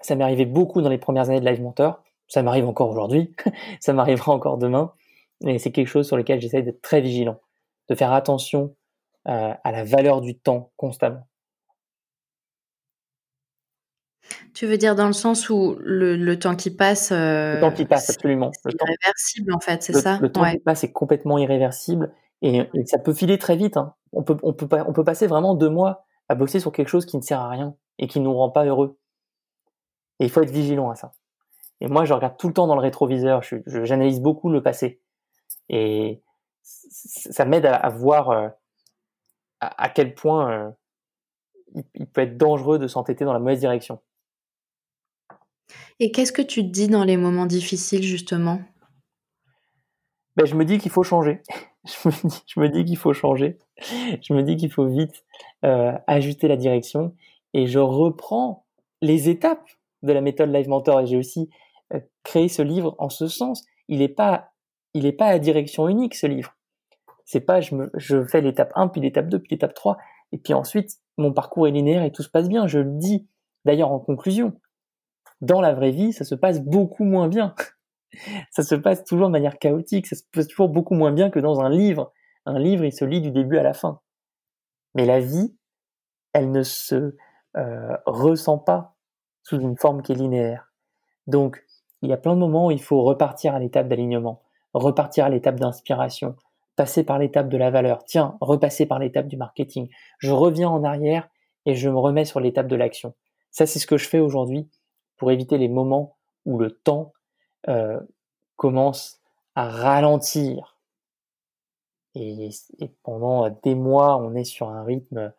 ça 0.00 0.14
m'est 0.14 0.24
arrivé 0.24 0.44
beaucoup 0.44 0.82
dans 0.82 0.90
les 0.90 0.98
premières 0.98 1.30
années 1.30 1.40
de 1.40 1.46
Live 1.46 1.62
Mentor. 1.62 2.02
Ça 2.28 2.42
m'arrive 2.42 2.66
encore 2.66 2.90
aujourd'hui. 2.90 3.34
ça 3.80 3.92
m'arrivera 3.92 4.32
encore 4.32 4.58
demain. 4.58 4.92
Et 5.46 5.58
c'est 5.58 5.72
quelque 5.72 5.88
chose 5.88 6.06
sur 6.06 6.16
lequel 6.16 6.40
j'essaie 6.40 6.62
d'être 6.62 6.82
très 6.82 7.00
vigilant, 7.00 7.40
de 7.88 7.94
faire 7.94 8.12
attention 8.12 8.74
euh, 9.28 9.52
à 9.62 9.72
la 9.72 9.84
valeur 9.84 10.20
du 10.20 10.38
temps 10.38 10.72
constamment. 10.76 11.26
Tu 14.54 14.66
veux 14.66 14.78
dire 14.78 14.94
dans 14.94 15.06
le 15.06 15.12
sens 15.12 15.50
où 15.50 15.76
le, 15.80 16.34
temps 16.38 16.56
qui 16.56 16.70
passe. 16.70 17.10
le 17.10 17.58
temps 17.60 17.72
qui 17.72 17.84
passe, 17.84 18.10
absolument. 18.10 18.50
C'est 18.52 18.72
irréversible 18.72 19.52
en 19.52 19.60
fait, 19.60 19.82
c'est 19.82 19.92
ça? 19.92 20.18
Le 20.20 20.30
temps 20.30 20.50
qui 20.50 20.58
passe 20.58 20.84
est 20.84 20.92
complètement 20.92 21.38
irréversible 21.38 22.12
et, 22.42 22.68
ça 22.86 22.98
peut 22.98 23.14
filer 23.14 23.38
très 23.38 23.56
vite. 23.56 23.76
Hein. 23.76 23.94
On, 24.12 24.22
peut, 24.22 24.36
on, 24.42 24.52
peut, 24.52 24.68
on 24.86 24.92
peut 24.92 25.04
passer 25.04 25.26
vraiment 25.26 25.54
deux 25.54 25.70
mois 25.70 26.04
à 26.28 26.34
bosser 26.34 26.60
sur 26.60 26.72
quelque 26.72 26.88
chose 26.88 27.06
qui 27.06 27.16
ne 27.16 27.22
sert 27.22 27.40
à 27.40 27.48
rien 27.48 27.74
et 27.98 28.06
qui 28.06 28.20
ne 28.20 28.24
nous 28.24 28.34
rend 28.34 28.50
pas 28.50 28.64
heureux. 28.64 28.98
Et 30.20 30.24
il 30.24 30.30
faut 30.30 30.42
être 30.42 30.50
vigilant 30.50 30.90
à 30.90 30.94
ça. 30.94 31.12
Et 31.80 31.88
moi, 31.88 32.04
je 32.04 32.12
regarde 32.12 32.36
tout 32.36 32.48
le 32.48 32.54
temps 32.54 32.66
dans 32.66 32.76
le 32.76 32.80
rétroviseur, 32.80 33.42
j'analyse 33.66 34.20
beaucoup 34.20 34.50
le 34.50 34.62
passé. 34.62 35.00
Et 35.68 36.22
ça 36.62 37.44
m'aide 37.44 37.66
à, 37.66 37.88
voir 37.88 38.52
à, 39.66 39.88
quel 39.88 40.14
point 40.14 40.50
euh, 40.50 40.70
il, 41.94 42.06
peut 42.06 42.22
être 42.22 42.36
dangereux 42.36 42.78
de 42.78 42.86
s'entêter 42.86 43.24
dans 43.24 43.32
la 43.32 43.38
mauvaise 43.38 43.60
direction. 43.60 44.00
Et 46.00 46.10
qu'est-ce 46.12 46.32
que 46.32 46.42
tu 46.42 46.62
te 46.62 46.70
dis 46.70 46.88
dans 46.88 47.04
les 47.04 47.16
moments 47.16 47.46
difficiles, 47.46 48.02
justement? 48.02 48.60
Ben, 50.36 50.44
Je 50.44 50.54
me 50.54 50.64
dis 50.64 50.78
qu'il 50.78 50.90
faut 50.90 51.02
changer. 51.02 51.40
je 51.84 52.60
me 52.60 52.68
dis, 52.68 52.84
qu'il 52.84 52.96
faut 52.96 53.12
changer. 53.12 53.58
Je 53.78 54.32
me 54.32 54.42
dis 54.42 54.56
qu'il 54.56 54.70
faut 54.70 54.86
vite 54.86 55.24
euh, 55.64 55.92
ajuster 56.06 56.48
la 56.48 56.56
direction. 56.56 57.14
Et 57.52 57.66
je 57.66 57.78
reprends 57.78 58.66
les 59.00 59.28
étapes 59.28 59.68
de 60.02 60.12
la 60.12 60.20
méthode 60.20 60.52
Live 60.52 60.68
Mentor 60.68 61.00
et 61.00 61.06
j'ai 61.06 61.16
aussi 61.16 61.50
euh, 61.92 62.00
créé 62.22 62.48
ce 62.48 62.62
livre 62.62 62.94
en 62.98 63.08
ce 63.08 63.28
sens. 63.28 63.64
Il 63.88 63.98
n'est 63.98 64.08
pas, 64.08 64.52
il 64.94 65.06
est 65.06 65.12
pas 65.12 65.26
à 65.26 65.38
direction 65.38 65.88
unique 65.88 66.14
ce 66.14 66.26
livre. 66.26 66.56
C'est 67.24 67.40
pas 67.40 67.60
je, 67.60 67.74
me, 67.74 67.90
je 67.94 68.24
fais 68.24 68.40
l'étape 68.40 68.72
1 68.74 68.88
puis 68.88 69.00
l'étape 69.00 69.28
2 69.28 69.38
puis 69.38 69.50
l'étape 69.52 69.74
3 69.74 69.96
et 70.32 70.38
puis 70.38 70.54
ensuite 70.54 70.98
mon 71.16 71.32
parcours 71.32 71.68
est 71.68 71.70
linéaire 71.70 72.02
et 72.02 72.12
tout 72.12 72.22
se 72.22 72.28
passe 72.28 72.48
bien. 72.48 72.66
Je 72.66 72.80
le 72.80 72.90
dis 72.98 73.26
d'ailleurs 73.64 73.92
en 73.92 74.00
conclusion. 74.00 74.52
Dans 75.40 75.60
la 75.60 75.74
vraie 75.74 75.90
vie, 75.90 76.12
ça 76.12 76.24
se 76.24 76.34
passe 76.34 76.60
beaucoup 76.60 77.04
moins 77.04 77.28
bien. 77.28 77.54
ça 78.50 78.62
se 78.62 78.74
passe 78.74 79.04
toujours 79.04 79.28
de 79.28 79.32
manière 79.32 79.58
chaotique, 79.58 80.06
ça 80.06 80.16
se 80.16 80.22
passe 80.32 80.48
toujours 80.48 80.68
beaucoup 80.68 80.94
moins 80.94 81.12
bien 81.12 81.30
que 81.30 81.38
dans 81.38 81.60
un 81.60 81.68
livre. 81.68 82.12
Un 82.46 82.58
livre, 82.58 82.84
il 82.84 82.92
se 82.92 83.04
lit 83.04 83.20
du 83.20 83.30
début 83.30 83.58
à 83.58 83.62
la 83.62 83.72
fin. 83.74 84.00
Mais 84.94 85.06
la 85.06 85.20
vie, 85.20 85.56
elle 86.32 86.50
ne 86.50 86.62
se 86.62 87.16
euh, 87.56 87.96
ressent 88.06 88.58
pas 88.58 88.96
sous 89.42 89.60
une 89.60 89.76
forme 89.76 90.02
qui 90.02 90.12
est 90.12 90.16
linéaire. 90.16 90.72
Donc, 91.26 91.64
il 92.02 92.10
y 92.10 92.12
a 92.12 92.16
plein 92.16 92.34
de 92.34 92.40
moments 92.40 92.66
où 92.66 92.70
il 92.70 92.82
faut 92.82 93.02
repartir 93.02 93.54
à 93.54 93.58
l'étape 93.58 93.88
d'alignement, 93.88 94.42
repartir 94.74 95.24
à 95.24 95.30
l'étape 95.30 95.58
d'inspiration, 95.58 96.36
passer 96.76 97.04
par 97.04 97.18
l'étape 97.18 97.48
de 97.48 97.56
la 97.56 97.70
valeur, 97.70 98.04
tiens, 98.04 98.36
repasser 98.40 98.86
par 98.86 98.98
l'étape 98.98 99.28
du 99.28 99.36
marketing. 99.36 99.88
Je 100.18 100.32
reviens 100.32 100.68
en 100.68 100.84
arrière 100.84 101.28
et 101.66 101.74
je 101.74 101.88
me 101.88 101.98
remets 101.98 102.24
sur 102.24 102.40
l'étape 102.40 102.66
de 102.66 102.76
l'action. 102.76 103.14
Ça, 103.50 103.66
c'est 103.66 103.78
ce 103.78 103.86
que 103.86 103.96
je 103.96 104.08
fais 104.08 104.18
aujourd'hui 104.18 104.68
pour 105.16 105.30
éviter 105.30 105.58
les 105.58 105.68
moments 105.68 106.16
où 106.44 106.58
le 106.58 106.70
temps 106.70 107.12
euh, 107.68 108.00
commence 108.56 109.20
à 109.54 109.68
ralentir. 109.68 110.76
Et, 112.16 112.50
pendant 113.02 113.48
des 113.62 113.74
mois, 113.74 114.18
on 114.18 114.34
est 114.34 114.44
sur 114.44 114.68
un 114.68 114.84
rythme 114.84 115.32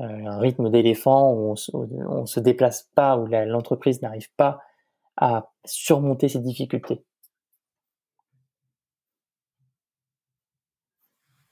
euh, 0.00 0.26
un 0.26 0.38
rythme 0.38 0.70
d'éléphant 0.70 1.32
où 1.32 1.50
on, 1.50 1.56
se, 1.56 1.72
se 2.26 2.40
déplace 2.40 2.88
pas, 2.94 3.16
où 3.16 3.26
l'entreprise 3.26 4.00
n'arrive 4.00 4.32
pas 4.36 4.60
à 5.16 5.50
surmonter 5.64 6.28
ces 6.28 6.38
difficultés. 6.38 7.04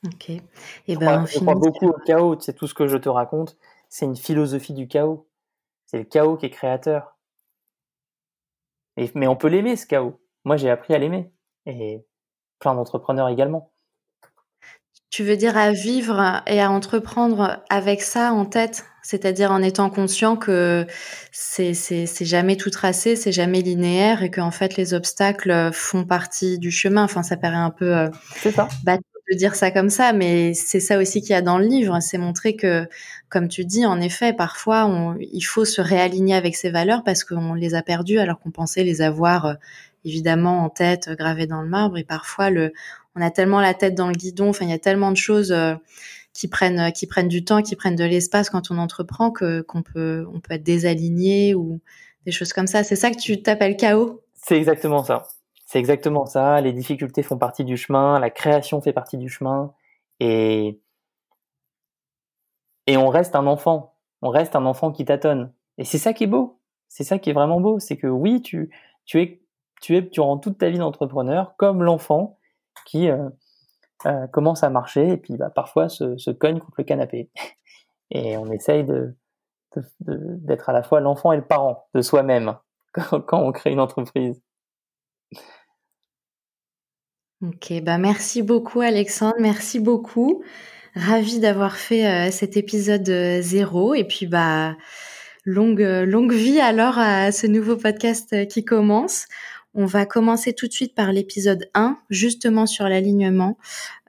Ok. 0.05 0.31
Et 0.31 0.43
eh 0.89 0.97
ben, 0.97 1.27
je 1.27 1.39
crois 1.39 1.55
beaucoup 1.55 1.87
au 1.87 1.99
chaos. 2.05 2.37
C'est 2.41 2.55
tout 2.55 2.67
ce 2.67 2.75
que 2.75 2.87
je 2.87 2.97
te 2.97 3.09
raconte. 3.09 3.57
C'est 3.89 4.05
une 4.05 4.17
philosophie 4.17 4.75
du 4.75 4.89
chaos. 4.89 5.29
C'est 5.87 5.99
le 5.99 6.05
chaos 6.05 6.37
qui 6.37 6.47
est 6.47 6.51
créateur. 6.51 7.17
mais 9.15 9.27
on 9.27 9.37
peut 9.37 9.49
l'aimer, 9.49 9.77
ce 9.77 9.87
chaos. 9.87 10.21
Moi, 10.45 10.57
j'ai 10.57 10.71
appris 10.71 10.95
à 10.95 10.99
l'aimer. 10.99 11.33
Et 11.67 12.05
plein 12.59 12.75
d'entrepreneurs 12.75 13.29
également. 13.29 13.73
Tu 15.11 15.25
veux 15.25 15.37
dire 15.37 15.57
à 15.57 15.73
vivre 15.73 16.43
et 16.47 16.61
à 16.61 16.71
entreprendre 16.71 17.63
avec 17.71 18.03
ça 18.03 18.33
en 18.33 18.45
tête, 18.45 18.85
c'est-à-dire 19.03 19.51
en 19.53 19.63
étant 19.63 19.89
conscient 19.89 20.37
que 20.37 20.87
c'est 21.31 21.75
c'est 21.75 22.25
jamais 22.25 22.57
tout 22.57 22.71
tracé, 22.71 23.17
c'est 23.17 23.33
jamais 23.33 23.63
linéaire 23.63 24.23
et 24.23 24.31
qu'en 24.31 24.51
fait 24.51 24.77
les 24.77 24.95
obstacles 24.95 25.71
font 25.73 26.05
partie 26.05 26.59
du 26.59 26.71
chemin. 26.71 27.05
Enfin, 27.05 27.23
ça 27.23 27.37
paraît 27.37 27.55
un 27.55 27.71
peu 27.71 27.97
euh, 27.97 28.11
ça. 28.53 28.69
De 29.31 29.37
dire 29.37 29.55
ça 29.55 29.71
comme 29.71 29.91
ça, 29.91 30.13
mais 30.13 30.55
c'est 30.55 30.81
ça 30.81 30.99
aussi 30.99 31.21
qu'il 31.21 31.31
y 31.31 31.35
a 31.35 31.43
dans 31.43 31.59
le 31.59 31.67
livre, 31.67 31.99
c'est 32.01 32.19
montrer 32.19 32.55
que, 32.55 32.89
comme 33.29 33.49
tu 33.49 33.65
dis, 33.65 33.85
en 33.85 34.01
effet, 34.01 34.33
parfois 34.33 35.17
il 35.21 35.43
faut 35.43 35.65
se 35.65 35.81
réaligner 35.81 36.35
avec 36.35 36.55
ses 36.55 36.71
valeurs 36.71 37.03
parce 37.05 37.25
qu'on 37.25 37.55
les 37.55 37.75
a 37.75 37.83
perdues 37.83 38.19
alors 38.19 38.39
qu'on 38.39 38.51
pensait 38.53 38.85
les 38.85 39.03
avoir 39.03 39.47
euh, 39.47 39.55
évidemment 40.05 40.65
en 40.65 40.71
tête, 40.71 41.11
gravées 41.11 41.47
dans 41.47 41.63
le 41.63 41.69
marbre, 41.69 41.99
et 41.99 42.05
parfois 42.05 42.51
le 42.51 42.73
on 43.17 43.23
a 43.23 43.31
tellement 43.31 43.61
la 43.61 43.75
tête 43.75 43.95
dans 43.95 44.09
le 44.09 44.15
guidon. 44.15 44.51
Enfin, 44.51 44.67
il 44.67 44.71
y 44.71 44.75
a 44.75 44.79
tellement 44.79 45.11
de 45.11 45.17
choses 45.17 45.51
euh, 45.51 45.75
qui 46.35 46.49
prennent 46.49 46.93
qui 46.93 47.07
prennent 47.07 47.29
du 47.29 47.45
temps, 47.45 47.63
qui 47.63 47.75
prennent 47.75 47.97
de 47.97 48.05
l'espace 48.05 48.51
quand 48.51 48.71
on 48.71 48.79
entreprend 48.79 49.31
que 49.31 49.63
qu'on 49.63 49.83
peut 49.83 50.27
on 50.33 50.41
peut 50.41 50.55
être 50.55 50.63
désaligné 50.63 51.55
ou 51.55 51.81
des 52.27 52.33
choses 52.33 52.53
comme 52.53 52.67
ça. 52.67 52.85
C'est 52.85 52.97
ça 52.97 53.11
que 53.11 53.19
tu 53.19 53.43
t'appelles 53.43 53.77
chaos 53.77 54.23
C'est 54.35 54.57
exactement 54.57 55.03
ça. 55.03 55.27
C'est 55.67 55.79
exactement 55.79 56.27
ça. 56.27 56.61
Les 56.61 56.73
difficultés 56.73 57.23
font 57.23 57.39
partie 57.39 57.65
du 57.65 57.77
chemin, 57.77 58.19
la 58.21 58.31
création 58.31 58.81
fait 58.81 58.93
partie 58.93 59.19
du 59.19 59.29
chemin, 59.29 59.75
et 60.21 60.81
et 62.87 62.97
on 62.97 63.09
reste 63.09 63.35
un 63.35 63.47
enfant. 63.47 63.97
On 64.23 64.31
reste 64.31 64.57
un 64.57 64.65
enfant 64.65 64.93
qui 64.93 65.05
tâtonne. 65.05 65.53
Et 65.79 65.85
c'est 65.85 65.99
ça 65.99 66.13
qui 66.13 66.25
est 66.25 66.29
beau. 66.29 66.61
C'est 66.89 67.05
ça 67.05 67.19
qui 67.19 67.31
est 67.31 67.33
vraiment 67.33 67.61
beau. 67.61 67.79
C'est 67.81 67.97
que 67.97 68.07
oui, 68.07 68.43
tu 68.43 68.71
tu 69.05 69.21
es 69.21 69.43
tu 69.83 69.97
es 69.97 70.03
durant 70.03 70.39
toute 70.39 70.59
ta 70.59 70.71
vie 70.71 70.79
d'entrepreneur 70.79 71.55
comme 71.57 71.83
l'enfant 71.83 72.39
qui 72.87 73.11
euh, 73.11 73.29
euh, 74.07 74.27
commence 74.29 74.63
à 74.63 74.71
marcher 74.71 75.09
et 75.11 75.17
puis 75.17 75.37
bah, 75.37 75.51
parfois 75.51 75.89
se, 75.89 76.17
se, 76.17 76.31
cogne 76.31 76.61
contre 76.61 76.77
le 76.79 76.85
canapé. 76.85 77.31
Et 78.11 78.37
on 78.39 78.51
essaye 78.53 78.85
de, 78.85 79.17
d'être 80.01 80.69
à 80.69 80.73
la 80.73 80.83
fois 80.83 81.01
l'enfant 81.01 81.33
et 81.33 81.37
le 81.37 81.45
parent 81.45 81.89
de 81.95 82.03
soi-même 82.03 82.57
quand, 82.93 83.21
quand, 83.21 83.41
on 83.43 83.53
crée 83.53 83.73
une 83.73 83.81
entreprise. 83.81 84.41
Ok, 87.43 87.73
bah 87.83 87.99
merci 87.99 88.43
beaucoup 88.43 88.81
Alexandre, 88.81 89.37
merci 89.39 89.79
beaucoup. 89.79 90.43
Ravi 90.95 91.39
d'avoir 91.39 91.77
fait 91.77 92.07
euh, 92.07 92.31
cet 92.31 92.57
épisode 92.57 93.07
zéro 93.43 93.95
et 93.95 94.05
puis 94.05 94.27
bah 94.27 94.77
longue 95.45 95.83
longue 96.07 96.33
vie 96.33 96.61
alors 96.61 96.99
à 96.99 97.33
ce 97.33 97.47
nouveau 97.47 97.77
podcast 97.77 98.49
qui 98.49 98.65
commence. 98.65 99.27
On 99.79 99.85
va 99.85 100.07
commencer 100.07 100.55
tout 100.55 100.67
de 100.67 100.73
suite 100.73 100.95
par 100.95 101.13
l'épisode 101.13 101.69
1, 101.75 101.99
justement 102.09 102.65
sur 102.65 102.89
l'alignement, 102.89 103.59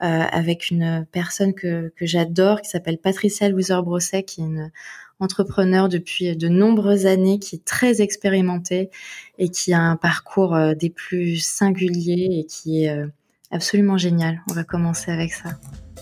euh, 0.01 0.05
avec 0.31 0.69
une 0.69 1.05
personne 1.11 1.53
que, 1.53 1.91
j'adore, 1.99 2.61
qui 2.61 2.69
s'appelle 2.69 2.97
Patricia 2.97 3.49
Louiser-Brosset, 3.49 4.23
qui 4.23 4.39
est 4.39 4.45
une 4.45 4.71
entrepreneur 5.19 5.89
depuis 5.89 6.35
de 6.35 6.47
nombreuses 6.47 7.05
années, 7.05 7.39
qui 7.39 7.55
est 7.55 7.65
très 7.65 8.01
expérimentée 8.01 8.89
et 9.37 9.49
qui 9.49 9.73
a 9.73 9.79
un 9.79 9.95
parcours 9.95 10.55
euh, 10.55 10.73
des 10.73 10.89
plus 10.89 11.37
singuliers 11.37 12.39
et 12.39 12.45
qui 12.45 12.83
est 12.83 12.89
euh, 12.89 13.07
absolument 13.51 13.97
génial. 13.97 14.41
On 14.49 14.53
va 14.53 14.63
commencer 14.63 15.11
avec 15.11 15.33
ça. 15.33 15.49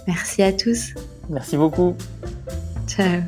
Merci 0.08 0.44
à 0.44 0.54
tous. 0.54 0.94
Merci 1.30 1.58
beaucoup. 1.58 1.96
Ciao. 2.88 3.22